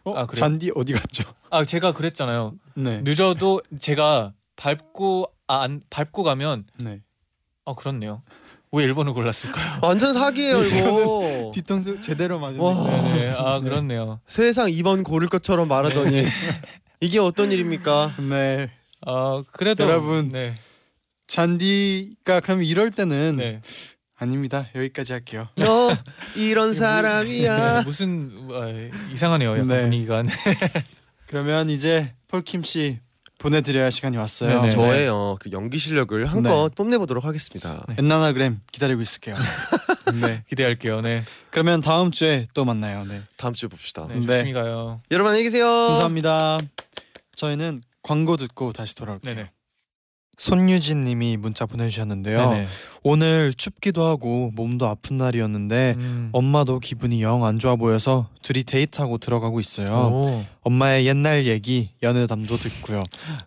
어? 0.06 0.14
아, 0.16 0.26
그래요? 0.26 0.40
잔디 0.40 0.72
어디 0.76 0.94
갔죠? 0.94 1.24
아 1.50 1.64
제가 1.66 1.92
그랬잖아요. 1.94 2.54
네. 2.76 3.02
늦어도 3.04 3.62
제가 3.80 4.34
밟고 4.56 5.32
아, 5.48 5.62
안 5.62 5.82
밟고 5.90 6.24
가면 6.24 6.66
네. 6.80 7.02
아 7.66 7.74
그렇네요. 7.74 8.24
왜 8.74 8.84
일본을 8.86 9.14
골랐을까요? 9.14 9.80
완전 9.84 10.14
사기예요 10.14 10.64
이거. 10.64 11.52
뒤통수 11.54 12.00
제대로. 12.00 12.40
느낌. 12.40 12.64
네네. 12.64 13.36
아 13.38 13.60
그렇네요. 13.60 14.22
세상 14.28 14.68
2번 14.68 15.04
고를 15.04 15.28
것처럼 15.28 15.68
말하더니 15.68 16.24
이게 17.02 17.20
어떤 17.20 17.52
일입니까? 17.52 18.16
네. 18.30 18.70
아 19.06 19.44
그래도 19.52 19.84
여러분. 19.86 20.30
네. 20.30 20.54
잔디가 21.28 22.42
그럼 22.42 22.62
이럴 22.62 22.92
때는 22.92 23.38
네. 23.38 23.62
아닙니다. 24.16 24.68
여기까지 24.76 25.14
할게요. 25.14 25.48
너 25.56 25.96
이런 26.36 26.70
네, 26.70 26.74
사람이야. 26.76 27.82
무슨 27.84 28.32
아, 28.52 28.68
이상하네요. 29.14 29.54
약간 29.54 29.68
네. 29.68 29.82
분위기가. 29.82 30.24
그러면 31.26 31.72
이제 31.72 32.14
폴킴 32.28 32.64
씨 32.64 33.00
보내드려야 33.40 33.86
할 33.86 33.92
시간이 33.92 34.18
왔어요. 34.18 34.62
네네. 34.62 34.70
저의 34.70 35.08
어, 35.10 35.38
그 35.40 35.50
연기 35.52 35.80
실력을 35.80 36.24
한껏 36.26 36.70
네. 36.70 36.76
뽐내보도록 36.76 37.26
하겠습니다. 37.26 37.84
엔나나그램 37.98 38.60
기다리고 38.72 39.02
있을게요. 39.02 39.36
네. 40.20 40.44
기대할게요. 40.50 41.02
네. 41.02 41.24
그러면 41.52 41.82
다음 41.82 42.12
주에 42.12 42.48
또 42.54 42.66
만나요. 42.66 43.06
네. 43.06 43.22
다음 43.38 43.54
주에 43.54 43.70
봅시다. 43.70 44.06
네. 44.08 44.16
네. 44.16 44.26
조심히 44.26 44.54
가요. 44.54 45.02
여러분 45.12 45.32
안녕히 45.32 45.44
계세요. 45.46 45.66
감사합니다. 45.66 46.60
저희는 47.36 47.82
광고 48.04 48.38
듣고 48.38 48.74
다시 48.74 48.96
돌아올게요. 48.96 49.36
네네. 49.36 49.52
손유진 50.42 51.04
님이 51.06 51.38
문자 51.38 51.68
보내주셨는데요. 51.68 52.50
네네. 52.50 52.68
오늘 53.04 53.54
춥기도 53.54 54.06
하고 54.06 54.50
몸도 54.56 54.88
아픈 54.88 55.18
날이었는데 55.18 55.94
음. 55.98 56.30
엄마도 56.34 56.80
기분이 56.80 57.22
영 57.22 57.44
안 57.46 57.60
좋아 57.60 57.76
보여서 57.76 58.28
둘이 58.42 58.64
데이트하고 58.64 59.20
들어가고 59.20 59.60
있어요. 59.60 59.92
오. 59.92 60.46
엄마의 60.62 61.06
옛날 61.06 61.46
얘기, 61.46 61.92
연애담도 62.02 62.56
듣고요. 62.56 63.02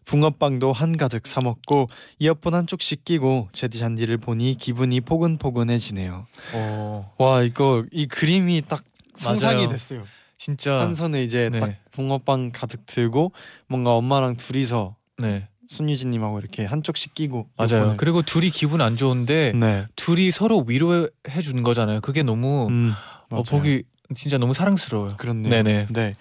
붕어빵도 0.04 0.72
한가득 0.72 1.26
사 1.26 1.40
먹고 1.40 1.88
이어폰 2.20 2.54
한쪽씩 2.54 3.04
끼고 3.04 3.48
제디 3.52 3.78
잔디를 3.80 4.18
보니 4.18 4.56
기분이 4.56 5.00
포근포근해지네요. 5.00 6.26
오. 6.54 7.04
와 7.18 7.42
이거 7.42 7.84
이 7.90 8.06
그림이 8.06 8.62
딱 8.68 8.84
상상이 9.14 9.56
맞아요. 9.56 9.68
됐어요. 9.68 10.04
진짜. 10.36 10.78
한 10.80 10.94
손에 10.94 11.24
이제 11.24 11.48
네. 11.50 11.58
딱 11.58 11.74
붕어빵 11.90 12.52
가득 12.52 12.86
들고 12.86 13.32
뭔가 13.66 13.94
엄마랑 13.94 14.36
둘이서 14.36 14.94
네. 15.18 15.48
손유진님하고 15.68 16.40
이렇게 16.40 16.64
한쪽씩 16.64 17.14
끼고 17.14 17.48
맞아요. 17.56 17.94
그리고 17.96 18.22
둘이 18.22 18.50
기분 18.50 18.80
안 18.80 18.96
좋은데 18.96 19.52
네. 19.54 19.86
둘이 19.96 20.30
서로 20.30 20.64
위로해 20.66 21.08
주는 21.42 21.62
거잖아요. 21.62 22.00
그게 22.00 22.22
너무 22.22 22.66
음, 22.68 22.92
어. 23.30 23.42
보기 23.42 23.84
진짜 24.14 24.38
너무 24.38 24.54
사랑스러워요. 24.54 25.16
그렇네요. 25.16 25.50
네네. 25.50 25.86
네. 25.90 26.14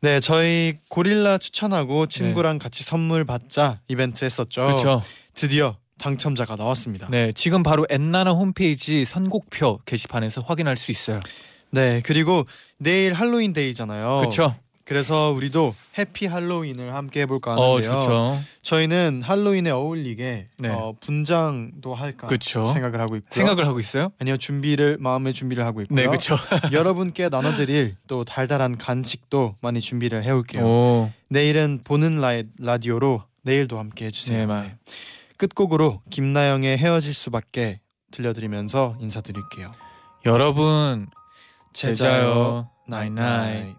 네, 0.00 0.18
저희 0.18 0.78
고릴라 0.88 1.38
추천하고 1.38 2.06
친구랑 2.06 2.58
같이 2.58 2.82
선물 2.82 3.24
받자 3.24 3.80
이벤트 3.86 4.24
했었죠. 4.24 4.64
그렇죠. 4.64 5.02
드디어 5.34 5.76
당첨자가 5.98 6.56
나왔습니다. 6.56 7.06
네, 7.08 7.30
지금 7.32 7.62
바로 7.62 7.86
엔나나 7.88 8.32
홈페이지 8.32 9.04
선곡표 9.04 9.80
게시판에서 9.86 10.40
확인할 10.40 10.76
수 10.76 10.90
있어요. 10.90 11.20
네, 11.70 12.02
그리고 12.04 12.44
내일 12.78 13.12
할로윈 13.12 13.52
데이잖아요. 13.52 14.18
그렇죠. 14.18 14.56
그래서 14.92 15.30
우리도 15.30 15.74
happy 15.98 16.26
Halloween을 16.26 16.94
함께 16.94 17.22
해볼까 17.22 17.54
어, 17.54 17.76
하는데요. 17.76 18.00
좋죠. 18.00 18.40
저희는 18.62 19.22
할로윈에 19.24 19.70
어울리게 19.70 20.46
네. 20.58 20.68
어, 20.68 20.94
분장도 21.00 21.94
할까 21.94 22.26
그쵸. 22.26 22.66
생각을 22.72 23.00
하고 23.00 23.16
있고요. 23.16 23.30
생각을 23.30 23.66
하고 23.66 23.80
있어요? 23.80 24.12
아니요 24.20 24.36
준비를 24.36 24.98
마음의 25.00 25.32
준비를 25.34 25.64
하고 25.64 25.80
있고요. 25.82 25.96
네, 25.96 26.06
그렇죠. 26.06 26.36
여러분께 26.72 27.28
나눠드릴 27.28 27.96
또 28.06 28.24
달달한 28.24 28.76
간식도 28.76 29.56
많이 29.60 29.80
준비를 29.80 30.24
해올게요. 30.24 30.64
오, 30.64 31.10
내일은 31.28 31.80
보는 31.82 32.20
라이, 32.20 32.44
라디오로 32.60 33.24
내일도 33.42 33.78
함께 33.78 34.06
해주세요. 34.06 34.38
네, 34.38 34.46
마- 34.46 34.62
네. 34.62 34.76
끝곡으로 35.38 36.00
김나영의 36.10 36.78
헤어질 36.78 37.14
수밖에 37.14 37.80
들려드리면서 38.12 38.96
인사드릴게요. 39.00 39.66
여러분 40.26 41.08
제자요. 41.72 42.68
나잇나잇 42.86 43.74